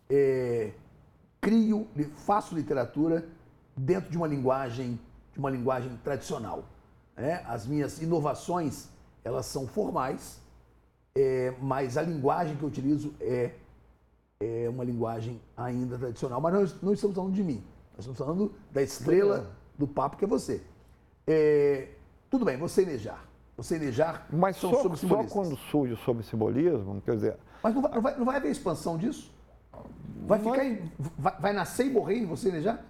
é, 0.09 0.71
crio, 1.39 1.87
faço 2.15 2.55
literatura 2.55 3.27
dentro 3.77 4.09
de 4.09 4.17
uma 4.17 4.27
linguagem, 4.27 4.99
de 5.31 5.39
uma 5.39 5.49
linguagem 5.51 5.91
tradicional. 6.03 6.63
Né? 7.15 7.43
As 7.47 7.67
minhas 7.67 8.01
inovações, 8.01 8.89
elas 9.23 9.45
são 9.45 9.67
formais, 9.67 10.39
é, 11.15 11.53
mas 11.61 11.95
a 11.95 12.01
linguagem 12.01 12.55
que 12.55 12.63
eu 12.63 12.67
utilizo 12.67 13.13
é, 13.21 13.51
é 14.39 14.67
uma 14.69 14.83
linguagem 14.83 15.41
ainda 15.55 15.97
tradicional. 15.97 16.41
Mas 16.41 16.53
nós 16.53 16.81
não 16.81 16.93
estamos 16.93 17.15
falando 17.15 17.33
de 17.33 17.43
mim, 17.43 17.63
nós 17.91 17.99
estamos 17.99 18.17
falando 18.17 18.51
da 18.71 18.81
estrela 18.81 19.51
do 19.77 19.87
papo 19.87 20.17
que 20.17 20.25
é 20.25 20.27
você. 20.27 20.61
É, 21.27 21.89
tudo 22.29 22.45
bem, 22.45 22.57
você 22.57 22.85
Nejar. 22.85 23.25
Você 23.57 23.79
Nejar 23.79 24.27
Mas 24.31 24.57
só. 24.57 24.69
Só 24.95 25.23
quando 25.23 25.55
surge 25.55 25.95
sobre 26.03 26.23
simbolismo, 26.23 27.01
quer 27.01 27.15
dizer... 27.15 27.37
Mas 27.63 27.73
não 27.73 27.81
vai, 27.81 27.91
não 27.93 28.01
vai, 28.01 28.17
não 28.17 28.25
vai 28.25 28.35
haver 28.35 28.51
expansão 28.51 28.97
disso? 28.97 29.33
Vai 30.27 30.39
ficar 30.39 30.65
em, 30.65 30.91
vai, 31.17 31.35
vai, 31.39 31.53
nascer 31.53 31.87
e 31.87 31.89
morrer 31.89 32.17
em 32.17 32.25
você 32.25 32.51
Nejar? 32.51 32.83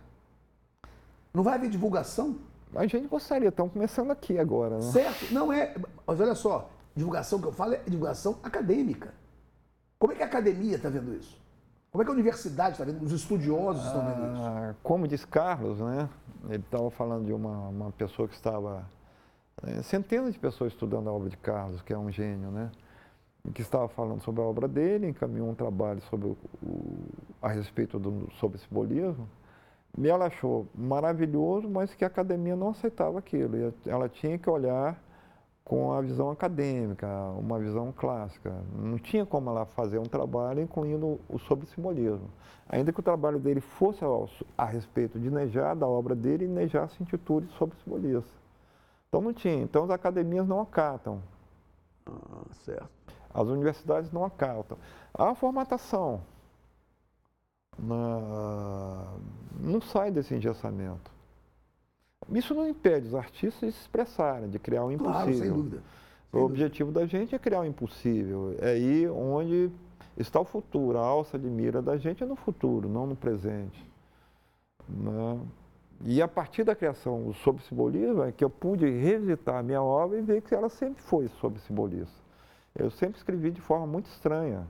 Não 1.34 1.43
vai 1.43 1.55
haver 1.55 1.69
divulgação? 1.69 2.38
A 2.73 2.86
gente 2.88 3.08
gostaria, 3.08 3.49
estamos 3.49 3.73
começando 3.73 4.12
aqui 4.12 4.38
agora. 4.38 4.75
Né? 4.75 4.81
Certo, 4.81 5.34
não 5.34 5.51
é. 5.51 5.75
Mas 6.05 6.19
olha 6.19 6.36
só, 6.36 6.69
divulgação 6.95 7.39
que 7.39 7.47
eu 7.47 7.51
falo 7.51 7.73
é 7.73 7.81
divulgação 7.86 8.38
acadêmica. 8.43 9.13
Como 9.97 10.13
é 10.13 10.15
que 10.15 10.23
a 10.23 10.25
academia 10.25 10.75
está 10.75 10.89
vendo 10.89 11.13
isso? 11.15 11.39
Como 11.91 12.01
é 12.01 12.05
que 12.05 12.12
a 12.12 12.13
universidade 12.13 12.73
está 12.73 12.84
vendo? 12.84 13.01
Os 13.03 13.13
estudiosos 13.13 13.86
estão 13.86 14.05
vendo 14.05 14.34
isso? 14.34 14.43
Ah, 14.43 14.75
como 14.84 15.08
diz 15.08 15.23
Carlos, 15.23 15.79
né? 15.79 16.10
Ele 16.49 16.58
estava 16.58 16.91
falando 16.91 17.25
de 17.25 17.31
uma, 17.31 17.69
uma 17.69 17.91
pessoa 17.91 18.27
que 18.27 18.36
estava. 18.36 18.86
É, 19.63 19.81
centenas 19.81 20.34
de 20.34 20.39
pessoas 20.39 20.73
estudando 20.73 21.10
a 21.10 21.13
obra 21.13 21.29
de 21.29 21.38
Carlos, 21.38 21.81
que 21.81 21.93
é 21.93 21.97
um 21.97 22.12
gênio, 22.12 22.51
né? 22.51 22.69
Que 23.53 23.62
estava 23.62 23.88
falando 23.88 24.21
sobre 24.21 24.41
a 24.41 24.43
obra 24.43 24.67
dele, 24.67 25.08
encaminhou 25.08 25.49
um 25.49 25.55
trabalho 25.55 26.01
sobre 26.10 26.27
o, 26.27 26.38
a 27.41 27.47
respeito 27.47 27.97
do, 27.97 28.29
sobre 28.39 28.58
simbolismo. 28.58 29.29
E 29.97 30.10
ela 30.10 30.25
achou 30.25 30.67
maravilhoso, 30.75 31.69
mas 31.69 31.93
que 31.93 32.03
a 32.03 32.08
academia 32.08 32.58
não 32.58 32.71
aceitava 32.71 33.19
aquilo. 33.19 33.73
Ela 33.86 34.10
tinha 34.10 34.38
que 34.38 34.49
olhar 34.49 35.01
com 35.65 35.91
a 35.91 35.99
visão 35.99 36.30
acadêmica, 36.30 37.08
uma 37.39 37.58
visão 37.58 37.91
clássica. 37.91 38.54
Não 38.71 38.99
tinha 38.99 39.25
como 39.25 39.49
ela 39.49 39.65
fazer 39.65 39.97
um 39.97 40.04
trabalho 40.04 40.62
incluindo 40.62 41.19
o 41.28 41.39
sobre 41.39 41.65
simbolismo. 41.65 42.30
Ainda 42.69 42.93
que 42.93 42.99
o 42.99 43.04
trabalho 43.04 43.39
dele 43.39 43.60
fosse 43.60 44.06
a, 44.06 44.08
a 44.56 44.65
respeito 44.65 45.19
de 45.19 45.32
Nejar, 45.32 45.75
da 45.75 45.88
obra 45.88 46.15
dele, 46.15 46.47
Nejar 46.47 46.88
se 46.89 47.01
intitule 47.01 47.47
sobre 47.58 47.75
simbolismo. 47.84 48.30
Então 49.10 49.19
não 49.21 49.34
tinha. 49.34 49.63
Então 49.63 49.84
as 49.86 49.89
academias 49.89 50.47
não 50.47 50.62
acatam. 50.62 51.19
Ah, 52.06 52.45
certo. 52.63 52.89
As 53.34 53.47
universidades 53.47 54.12
não 54.12 54.23
acatam. 54.23 54.78
A 55.13 55.34
formatação 55.34 56.21
na, 57.78 59.15
não 59.60 59.82
sai 59.82 60.12
desse 60.12 60.36
engessamento. 60.36 61.14
Isso 62.32 62.54
não 62.54 62.68
impede 62.68 63.08
os 63.08 63.16
artistas 63.16 63.70
de 63.70 63.76
se 63.76 63.82
expressarem, 63.82 64.50
de 64.50 64.58
criar 64.60 64.86
um 64.86 64.98
Claro, 64.98 65.30
impossível. 65.30 65.44
sem 65.46 65.54
dúvida. 65.54 65.84
O 66.34 66.40
objetivo 66.40 66.92
da 66.92 67.06
gente 67.06 67.34
é 67.34 67.40
criar 67.40 67.62
o 67.62 67.66
impossível. 67.66 68.56
É 68.60 68.72
aí 68.72 69.08
onde 69.08 69.72
está 70.18 70.40
o 70.40 70.44
futuro. 70.46 70.98
A 70.98 71.02
alça 71.06 71.40
de 71.40 71.48
mira 71.48 71.82
da 71.82 71.98
gente 71.98 72.24
é 72.24 72.26
no 72.26 72.36
futuro, 72.36 72.90
não 72.90 73.06
no 73.08 73.16
presente. 73.16 73.90
Né? 74.90 75.40
E 76.04 76.22
a 76.22 76.28
partir 76.28 76.64
da 76.66 76.76
criação 76.76 77.32
sobre 77.36 77.64
simbolismo 77.64 78.24
é 78.24 78.32
que 78.32 78.44
eu 78.44 78.50
pude 78.50 78.86
revisitar 78.90 79.56
a 79.58 79.64
minha 79.64 79.82
obra 79.82 80.18
e 80.18 80.22
ver 80.22 80.42
que 80.42 80.54
ela 80.54 80.68
sempre 80.68 81.02
foi 81.02 81.28
sobre 81.40 81.60
simbolismo. 81.62 82.14
Eu 82.78 82.92
sempre 82.92 83.18
escrevi 83.18 83.52
de 83.52 83.62
forma 83.62 83.88
muito 83.88 84.08
estranha, 84.08 84.68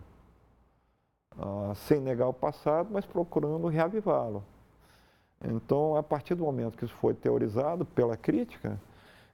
ah, 1.40 1.74
sem 1.76 2.00
negar 2.00 2.28
o 2.28 2.34
passado, 2.34 2.90
mas 2.92 3.06
procurando 3.08 3.68
reavivá-lo. 3.68 4.44
Então, 5.44 5.96
a 5.96 6.04
partir 6.04 6.36
do 6.36 6.44
momento 6.44 6.78
que 6.78 6.86
isso 6.86 6.96
foi 6.96 7.14
teorizado 7.14 7.86
pela 7.86 8.16
crítica, 8.16 8.80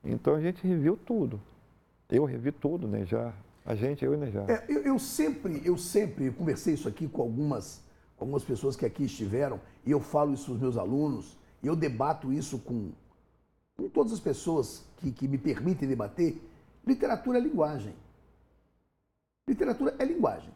então 0.03 0.35
a 0.35 0.41
gente 0.41 0.65
reviu 0.65 0.97
tudo. 0.97 1.39
Eu 2.09 2.25
revi 2.25 2.51
tudo, 2.51 2.87
né, 2.87 3.05
já. 3.05 3.33
A 3.65 3.75
gente, 3.75 4.03
eu 4.03 4.13
e 4.13 4.17
Nejar. 4.17 4.49
É, 4.49 4.65
eu, 4.67 4.81
eu 4.81 4.99
sempre, 4.99 5.61
eu 5.63 5.77
sempre 5.77 6.31
conversei 6.31 6.73
isso 6.73 6.87
aqui 6.87 7.07
com 7.07 7.21
algumas, 7.21 7.81
algumas 8.19 8.43
pessoas 8.43 8.75
que 8.75 8.85
aqui 8.85 9.03
estiveram, 9.03 9.61
e 9.85 9.91
eu 9.91 9.99
falo 9.99 10.33
isso 10.33 10.45
para 10.45 10.53
os 10.55 10.59
meus 10.59 10.77
alunos, 10.77 11.37
e 11.61 11.67
eu 11.67 11.75
debato 11.75 12.33
isso 12.33 12.57
com, 12.59 12.91
com 13.77 13.87
todas 13.87 14.11
as 14.11 14.19
pessoas 14.19 14.83
que, 14.97 15.11
que 15.11 15.27
me 15.27 15.37
permitem 15.37 15.87
debater. 15.87 16.41
Literatura 16.85 17.37
é 17.37 17.41
linguagem. 17.41 17.93
Literatura 19.47 19.95
é 19.99 20.05
linguagem. 20.05 20.51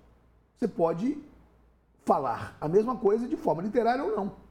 Você 0.55 0.67
pode 0.67 1.17
falar 2.03 2.57
a 2.59 2.67
mesma 2.67 2.97
coisa 2.97 3.27
de 3.27 3.35
forma 3.35 3.61
literária 3.61 4.03
ou 4.03 4.15
não. 4.15 4.44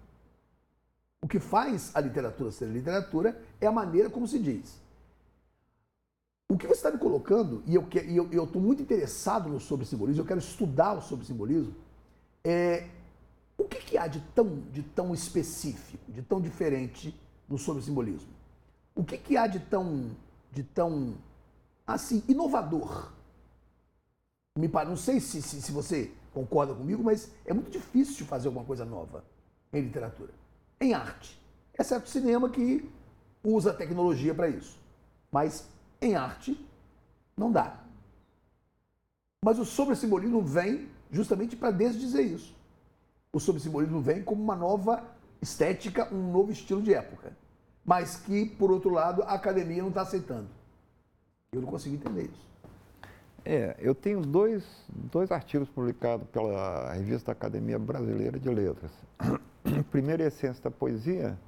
O 1.24 1.26
que 1.26 1.40
faz 1.40 1.90
a 1.94 2.02
literatura 2.02 2.50
ser 2.50 2.66
literatura 2.66 3.34
é 3.58 3.66
a 3.66 3.72
maneira 3.72 4.10
como 4.10 4.28
se 4.28 4.38
diz. 4.38 4.78
O 6.50 6.58
que 6.58 6.66
você 6.66 6.74
está 6.74 6.90
me 6.90 6.98
colocando, 6.98 7.62
e 7.66 7.74
eu 7.74 8.44
estou 8.44 8.60
muito 8.60 8.82
interessado 8.82 9.48
no 9.48 9.58
sobre 9.58 9.86
simbolismo, 9.86 10.20
eu 10.20 10.26
quero 10.26 10.38
estudar 10.38 10.92
o 10.92 11.00
sobre 11.00 11.24
simbolismo, 11.24 11.74
é 12.44 12.90
o 13.56 13.64
que, 13.64 13.78
que 13.78 13.96
há 13.96 14.06
de 14.06 14.20
tão, 14.34 14.64
de 14.70 14.82
tão 14.82 15.14
específico, 15.14 16.12
de 16.12 16.20
tão 16.20 16.42
diferente 16.42 17.18
no 17.48 17.56
sobre 17.56 17.82
simbolismo? 17.82 18.28
O 18.94 19.02
que, 19.02 19.16
que 19.16 19.38
há 19.38 19.46
de 19.46 19.60
tão, 19.60 20.10
de 20.52 20.62
tão 20.62 21.14
assim, 21.86 22.22
inovador? 22.28 23.10
Me, 24.58 24.68
não 24.68 24.96
sei 24.98 25.20
se, 25.20 25.40
se, 25.40 25.62
se 25.62 25.72
você 25.72 26.12
concorda 26.34 26.74
comigo, 26.74 27.02
mas 27.02 27.30
é 27.46 27.54
muito 27.54 27.70
difícil 27.70 28.26
fazer 28.26 28.48
alguma 28.48 28.66
coisa 28.66 28.84
nova 28.84 29.24
em 29.72 29.80
literatura. 29.80 30.43
Em 30.80 30.94
arte. 30.94 31.40
Exceto 31.78 32.08
cinema 32.08 32.48
que 32.48 32.88
usa 33.42 33.72
tecnologia 33.72 34.34
para 34.34 34.48
isso. 34.48 34.78
Mas 35.30 35.68
em 36.00 36.14
arte, 36.14 36.58
não 37.36 37.50
dá. 37.50 37.80
Mas 39.44 39.58
o 39.58 39.64
sobre-simbolismo 39.64 40.42
vem 40.42 40.88
justamente 41.10 41.56
para 41.56 41.70
desdizer 41.70 42.24
isso. 42.24 42.54
O 43.32 43.40
sobre-simbolismo 43.40 44.00
vem 44.00 44.22
como 44.22 44.42
uma 44.42 44.56
nova 44.56 45.02
estética, 45.42 46.12
um 46.12 46.32
novo 46.32 46.52
estilo 46.52 46.80
de 46.80 46.94
época. 46.94 47.36
Mas 47.84 48.16
que, 48.16 48.46
por 48.46 48.70
outro 48.70 48.90
lado, 48.90 49.22
a 49.22 49.34
academia 49.34 49.82
não 49.82 49.90
está 49.90 50.02
aceitando. 50.02 50.48
Eu 51.52 51.60
não 51.60 51.68
consigo 51.68 51.94
entender 51.94 52.24
isso. 52.24 52.44
É, 53.44 53.76
eu 53.78 53.94
tenho 53.94 54.22
dois, 54.22 54.64
dois 54.88 55.30
artigos 55.30 55.68
publicados 55.68 56.26
pela 56.28 56.92
revista 56.94 57.30
Academia 57.30 57.78
Brasileira 57.78 58.40
de 58.40 58.48
Letras. 58.48 58.90
Primeiro 59.90 60.22
é 60.22 60.26
Essência 60.26 60.62
da 60.62 60.70
Poesia, 60.70 61.38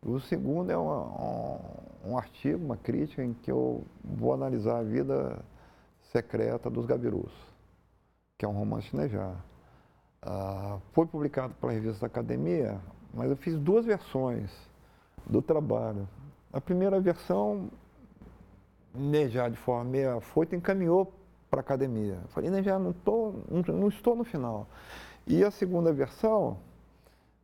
o 0.00 0.20
segundo 0.20 0.70
é 0.70 0.78
um, 0.78 1.58
um, 2.04 2.16
artigo, 2.16 2.64
uma 2.64 2.76
crítica, 2.76 3.22
em 3.24 3.34
que 3.34 3.50
eu 3.50 3.84
vou 4.04 4.32
analisar 4.32 4.78
a 4.78 4.82
vida 4.82 5.44
secreta 6.12 6.70
dos 6.70 6.86
Gabirus, 6.86 7.32
que 8.36 8.44
é 8.44 8.48
um 8.48 8.52
romance 8.52 8.88
chinejar. 8.88 9.44
Ah, 10.22 10.78
foi 10.92 11.06
publicado 11.06 11.54
pela 11.54 11.72
revista 11.72 12.00
da 12.02 12.06
Academia, 12.06 12.80
mas 13.12 13.28
eu 13.30 13.36
fiz 13.36 13.58
duas 13.58 13.84
versões 13.84 14.50
do 15.26 15.42
trabalho. 15.42 16.08
A 16.52 16.60
primeira 16.60 17.00
versão, 17.00 17.68
Nejar, 18.94 19.50
de 19.50 19.56
forma 19.56 19.84
meia 19.84 20.20
foita, 20.20 20.56
encaminhou 20.56 21.12
para 21.50 21.60
a 21.60 21.62
academia. 21.62 22.18
Eu 22.22 22.28
falei, 22.28 22.50
Nejar, 22.50 22.78
não, 22.78 22.92
tô, 22.92 23.34
não, 23.50 23.62
não 23.74 23.88
estou 23.88 24.16
no 24.16 24.24
final. 24.24 24.66
E 25.26 25.44
a 25.44 25.50
segunda 25.50 25.92
versão, 25.92 26.58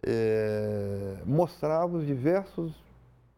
é, 0.07 1.17
mostrava 1.25 1.97
os 1.97 2.07
diversos, 2.07 2.75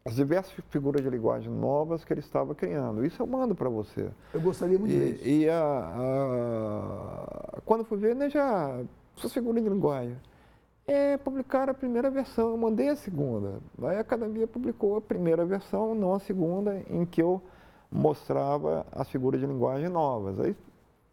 as 0.05 0.17
diversas 0.17 0.53
figuras 0.71 1.03
de 1.03 1.09
linguagem 1.09 1.51
novas 1.51 2.05
que 2.05 2.13
ele 2.13 2.21
estava 2.21 2.55
criando. 2.55 3.05
Isso 3.05 3.23
eu 3.23 3.27
mando 3.27 3.55
para 3.55 3.69
você. 3.69 4.11
Eu 4.35 4.41
gostaria 4.41 4.79
muito 4.79 4.93
e, 4.93 5.13
disso. 5.13 5.29
E 5.29 5.49
a, 5.49 5.93
a, 5.97 7.61
quando 7.65 7.85
fui 7.85 7.99
ver, 7.99 8.15
né, 8.15 8.29
já, 8.29 8.81
essas 9.17 9.33
figuras 9.33 9.63
de 9.63 9.69
linguagem, 9.69 10.17
é, 10.87 11.17
publicaram 11.17 11.73
a 11.73 11.75
primeira 11.75 12.11
versão, 12.11 12.51
eu 12.51 12.57
mandei 12.57 12.89
a 12.89 12.97
segunda. 12.97 13.61
Aí 13.83 13.97
a 13.97 14.01
academia 14.01 14.47
publicou 14.47 14.97
a 14.97 15.01
primeira 15.01 15.45
versão, 15.45 15.95
não 15.95 16.15
a 16.15 16.21
segunda, 16.21 16.81
em 16.89 17.05
que 17.05 17.21
eu 17.21 17.43
mostrava 17.91 18.87
as 18.93 19.09
figuras 19.09 19.41
de 19.41 19.47
linguagem 19.47 19.89
novas. 19.89 20.39
Aí, 20.39 20.57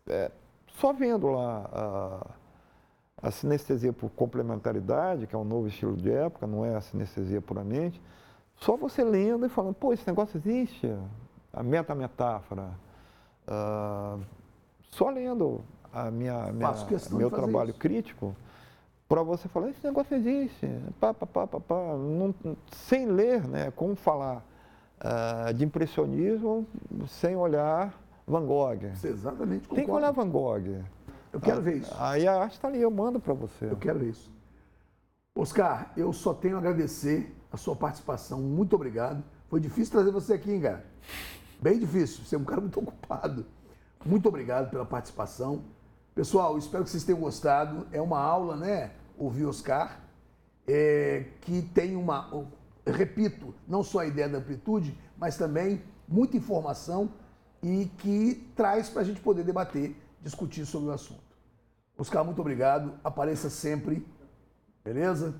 é, 0.07 0.31
só 0.67 0.93
vendo 0.93 1.27
lá 1.27 1.69
a, 1.71 2.27
a 3.23 3.31
sinestesia 3.31 3.93
por 3.93 4.09
complementaridade, 4.09 5.25
que 5.25 5.33
é 5.33 5.37
um 5.37 5.45
novo 5.45 5.67
estilo 5.67 5.95
de 5.95 6.11
época, 6.11 6.45
não 6.45 6.65
é 6.65 6.75
a 6.75 6.81
sinestesia 6.81 7.41
puramente, 7.41 8.01
só 8.57 8.75
você 8.75 9.01
lendo 9.01 9.45
e 9.45 9.49
falando, 9.49 9.73
pô, 9.75 9.93
esse 9.93 10.05
negócio 10.05 10.37
existe, 10.37 10.93
a 11.53 11.63
metametáfora. 11.63 12.69
Uh, 13.47 14.21
só 14.89 15.09
lendo 15.09 15.61
a 15.91 16.11
minha, 16.11 16.51
minha 16.51 16.73
meu 17.11 17.31
trabalho 17.31 17.69
isso. 17.69 17.79
crítico, 17.79 18.35
para 19.07 19.23
você 19.23 19.47
falar, 19.47 19.69
esse 19.69 19.85
negócio 19.85 20.15
existe, 20.15 20.67
pá, 20.99 21.13
pá, 21.13 21.25
pá, 21.25 21.47
pá, 21.47 21.59
pá. 21.61 21.75
Não, 21.75 22.35
sem 22.71 23.05
ler, 23.05 23.47
né, 23.47 23.71
como 23.71 23.95
falar 23.95 24.43
uh, 24.99 25.53
de 25.53 25.63
impressionismo 25.63 26.67
sem 27.07 27.37
olhar 27.37 27.97
Van 28.27 28.45
Gogh. 28.45 28.83
Exatamente. 29.01 29.67
Concordo. 29.67 29.75
Tem 29.75 29.85
que 29.85 29.91
olhar 29.91 30.11
Van 30.11 30.29
Gogh. 30.29 30.83
Eu 31.33 31.41
quero 31.41 31.61
ver 31.63 31.77
isso. 31.77 31.91
Aí 31.97 32.27
a 32.27 32.39
arte 32.39 32.53
está 32.53 32.67
ali, 32.67 32.79
eu 32.79 32.91
mando 32.91 33.19
para 33.19 33.33
você. 33.33 33.65
Eu 33.65 33.75
quero 33.75 33.97
ver 33.97 34.11
isso. 34.11 34.31
Oscar, 35.35 35.91
eu 35.97 36.13
só 36.13 36.31
tenho 36.31 36.55
a 36.55 36.59
agradecer 36.59 37.35
a 37.51 37.57
sua 37.57 37.75
participação. 37.75 38.39
Muito 38.39 38.75
obrigado. 38.75 39.23
Foi 39.49 39.59
difícil 39.59 39.91
trazer 39.91 40.11
você 40.11 40.33
aqui, 40.33 40.51
hein, 40.51 40.61
cara? 40.61 40.85
Bem 41.59 41.79
difícil. 41.79 42.23
Você 42.23 42.35
é 42.35 42.37
um 42.37 42.43
cara 42.43 42.61
muito 42.61 42.77
ocupado. 42.79 43.47
Muito 44.05 44.29
obrigado 44.29 44.69
pela 44.69 44.85
participação. 44.85 45.63
Pessoal, 46.13 46.55
espero 46.59 46.83
que 46.83 46.91
vocês 46.91 47.03
tenham 47.03 47.19
gostado. 47.19 47.87
É 47.91 47.99
uma 47.99 48.19
aula, 48.19 48.55
né? 48.55 48.91
Ouvir 49.17 49.45
Oscar, 49.47 50.01
é, 50.67 51.25
que 51.41 51.63
tem 51.73 51.95
uma. 51.95 52.29
Repito, 52.85 53.55
não 53.67 53.81
só 53.81 53.99
a 53.99 54.05
ideia 54.05 54.29
da 54.29 54.37
amplitude, 54.37 54.95
mas 55.17 55.35
também 55.35 55.81
muita 56.07 56.37
informação 56.37 57.09
e 57.63 57.89
que 57.97 58.51
traz 58.55 58.87
para 58.89 59.01
a 59.01 59.05
gente 59.05 59.19
poder 59.19 59.43
debater 59.43 59.95
discutir 60.21 60.65
sobre 60.65 60.89
o 60.89 60.91
assunto. 60.91 61.22
Oscar, 61.97 62.23
muito 62.23 62.41
obrigado. 62.41 62.93
Apareça 63.03 63.49
sempre. 63.49 64.05
Beleza? 64.83 65.35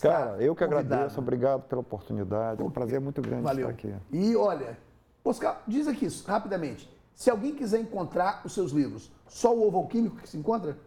Cara, 0.00 0.42
eu 0.42 0.54
que 0.54 0.64
convidado. 0.64 0.94
agradeço. 0.94 1.20
Obrigado 1.20 1.62
pela 1.62 1.80
oportunidade. 1.80 2.60
É 2.60 2.64
um 2.64 2.70
prazer 2.70 3.00
muito 3.00 3.20
grande 3.22 3.42
Valeu. 3.42 3.70
estar 3.70 3.88
aqui. 3.88 3.94
E 4.12 4.36
olha, 4.36 4.78
Oscar, 5.24 5.62
diz 5.66 5.88
aqui 5.88 6.06
rapidamente. 6.26 6.90
Se 7.14 7.30
alguém 7.30 7.54
quiser 7.54 7.80
encontrar 7.80 8.42
os 8.44 8.52
seus 8.52 8.72
livros, 8.72 9.10
só 9.26 9.54
o 9.54 9.66
Ovo 9.66 9.86
Químico 9.88 10.16
que 10.16 10.28
se 10.28 10.36
encontra? 10.36 10.78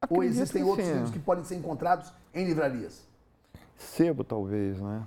Acredito 0.00 0.18
Ou 0.18 0.24
existem 0.24 0.62
outros 0.62 0.86
sim. 0.86 0.92
livros 0.92 1.10
que 1.10 1.18
podem 1.18 1.44
ser 1.44 1.54
encontrados 1.56 2.12
em 2.34 2.44
livrarias? 2.44 3.06
Sebo, 3.76 4.22
talvez, 4.24 4.80
né? 4.80 5.06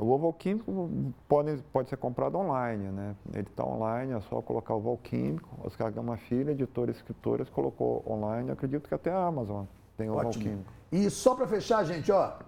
O 0.00 0.10
ovo 0.10 0.26
alquímico 0.26 1.12
pode, 1.28 1.62
pode 1.72 1.88
ser 1.88 1.96
comprado 1.96 2.36
online, 2.36 2.90
né? 2.90 3.16
Ele 3.32 3.48
está 3.48 3.64
online, 3.64 4.12
é 4.12 4.20
só 4.20 4.40
colocar 4.40 4.74
o 4.74 4.78
ovo 4.78 4.90
alquímico. 4.90 5.48
Oscar 5.64 5.92
Gama 5.92 6.16
Filho, 6.16 6.50
editores 6.50 6.96
e 6.96 6.98
escritores, 6.98 7.48
colocou 7.48 8.04
online. 8.06 8.50
Acredito 8.50 8.88
que 8.88 8.94
até 8.94 9.10
a 9.10 9.26
Amazon 9.26 9.64
tem 9.96 10.08
ovo 10.08 10.20
Ótimo. 10.20 10.44
alquímico. 10.44 10.72
E 10.92 11.10
só 11.10 11.34
para 11.34 11.46
fechar, 11.46 11.84
gente, 11.84 12.10
ó, 12.12 12.38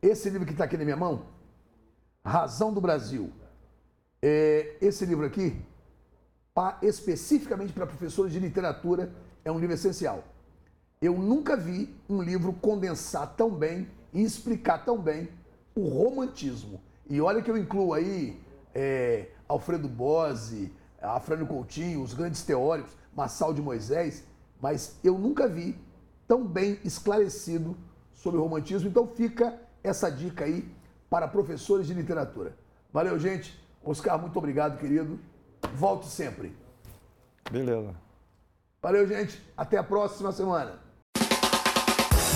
esse 0.00 0.28
livro 0.28 0.46
que 0.46 0.52
está 0.52 0.64
aqui 0.64 0.76
na 0.76 0.84
minha 0.84 0.96
mão, 0.96 1.22
Razão 2.24 2.72
do 2.72 2.80
Brasil. 2.80 3.32
É, 4.20 4.76
esse 4.80 5.04
livro 5.04 5.26
aqui, 5.26 5.60
pra, 6.54 6.78
especificamente 6.82 7.72
para 7.72 7.86
professores 7.86 8.32
de 8.32 8.38
literatura, 8.38 9.12
é 9.44 9.50
um 9.50 9.58
livro 9.58 9.74
essencial. 9.74 10.22
Eu 11.00 11.14
nunca 11.14 11.56
vi 11.56 11.92
um 12.08 12.22
livro 12.22 12.52
condensar 12.52 13.34
tão 13.34 13.50
bem 13.50 13.88
e 14.12 14.22
explicar 14.22 14.84
tão 14.84 14.98
bem 14.98 15.28
o 15.74 15.88
romantismo. 15.88 16.80
E 17.08 17.20
olha 17.20 17.42
que 17.42 17.50
eu 17.50 17.56
incluo 17.56 17.94
aí 17.94 18.40
é, 18.74 19.28
Alfredo 19.48 19.88
Bose, 19.88 20.72
Afrânio 21.00 21.46
Coutinho, 21.46 22.02
os 22.02 22.14
grandes 22.14 22.42
teóricos, 22.42 22.92
Massal 23.14 23.52
de 23.52 23.60
Moisés, 23.60 24.24
mas 24.60 24.96
eu 25.02 25.18
nunca 25.18 25.48
vi 25.48 25.76
tão 26.26 26.44
bem 26.44 26.78
esclarecido 26.84 27.76
sobre 28.14 28.38
o 28.38 28.42
romantismo. 28.42 28.88
Então 28.88 29.06
fica 29.06 29.58
essa 29.82 30.10
dica 30.10 30.44
aí 30.44 30.66
para 31.10 31.28
professores 31.28 31.86
de 31.86 31.94
literatura. 31.94 32.56
Valeu, 32.92 33.18
gente. 33.18 33.60
Oscar, 33.84 34.18
muito 34.18 34.38
obrigado, 34.38 34.78
querido. 34.78 35.18
Volte 35.74 36.06
sempre. 36.06 36.56
Beleza. 37.50 37.94
Valeu, 38.80 39.06
gente. 39.06 39.42
Até 39.56 39.76
a 39.76 39.82
próxima 39.82 40.32
semana. 40.32 40.78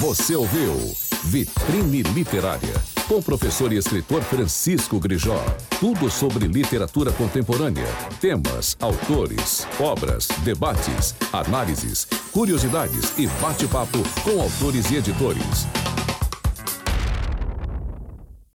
Você 0.00 0.36
ouviu 0.36 0.74
Vitrine 1.24 2.02
Literária, 2.02 2.74
com 3.08 3.16
o 3.16 3.22
professor 3.22 3.72
e 3.72 3.76
escritor 3.76 4.22
Francisco 4.22 4.98
Grijó. 4.98 5.42
Tudo 5.80 6.10
sobre 6.10 6.46
literatura 6.46 7.12
contemporânea, 7.12 7.86
temas, 8.20 8.76
autores, 8.80 9.66
obras, 9.78 10.28
debates, 10.44 11.14
análises, 11.32 12.06
curiosidades 12.32 13.16
e 13.18 13.26
bate-papo 13.40 13.98
com 14.24 14.40
autores 14.40 14.90
e 14.90 14.96
editores. 14.96 15.95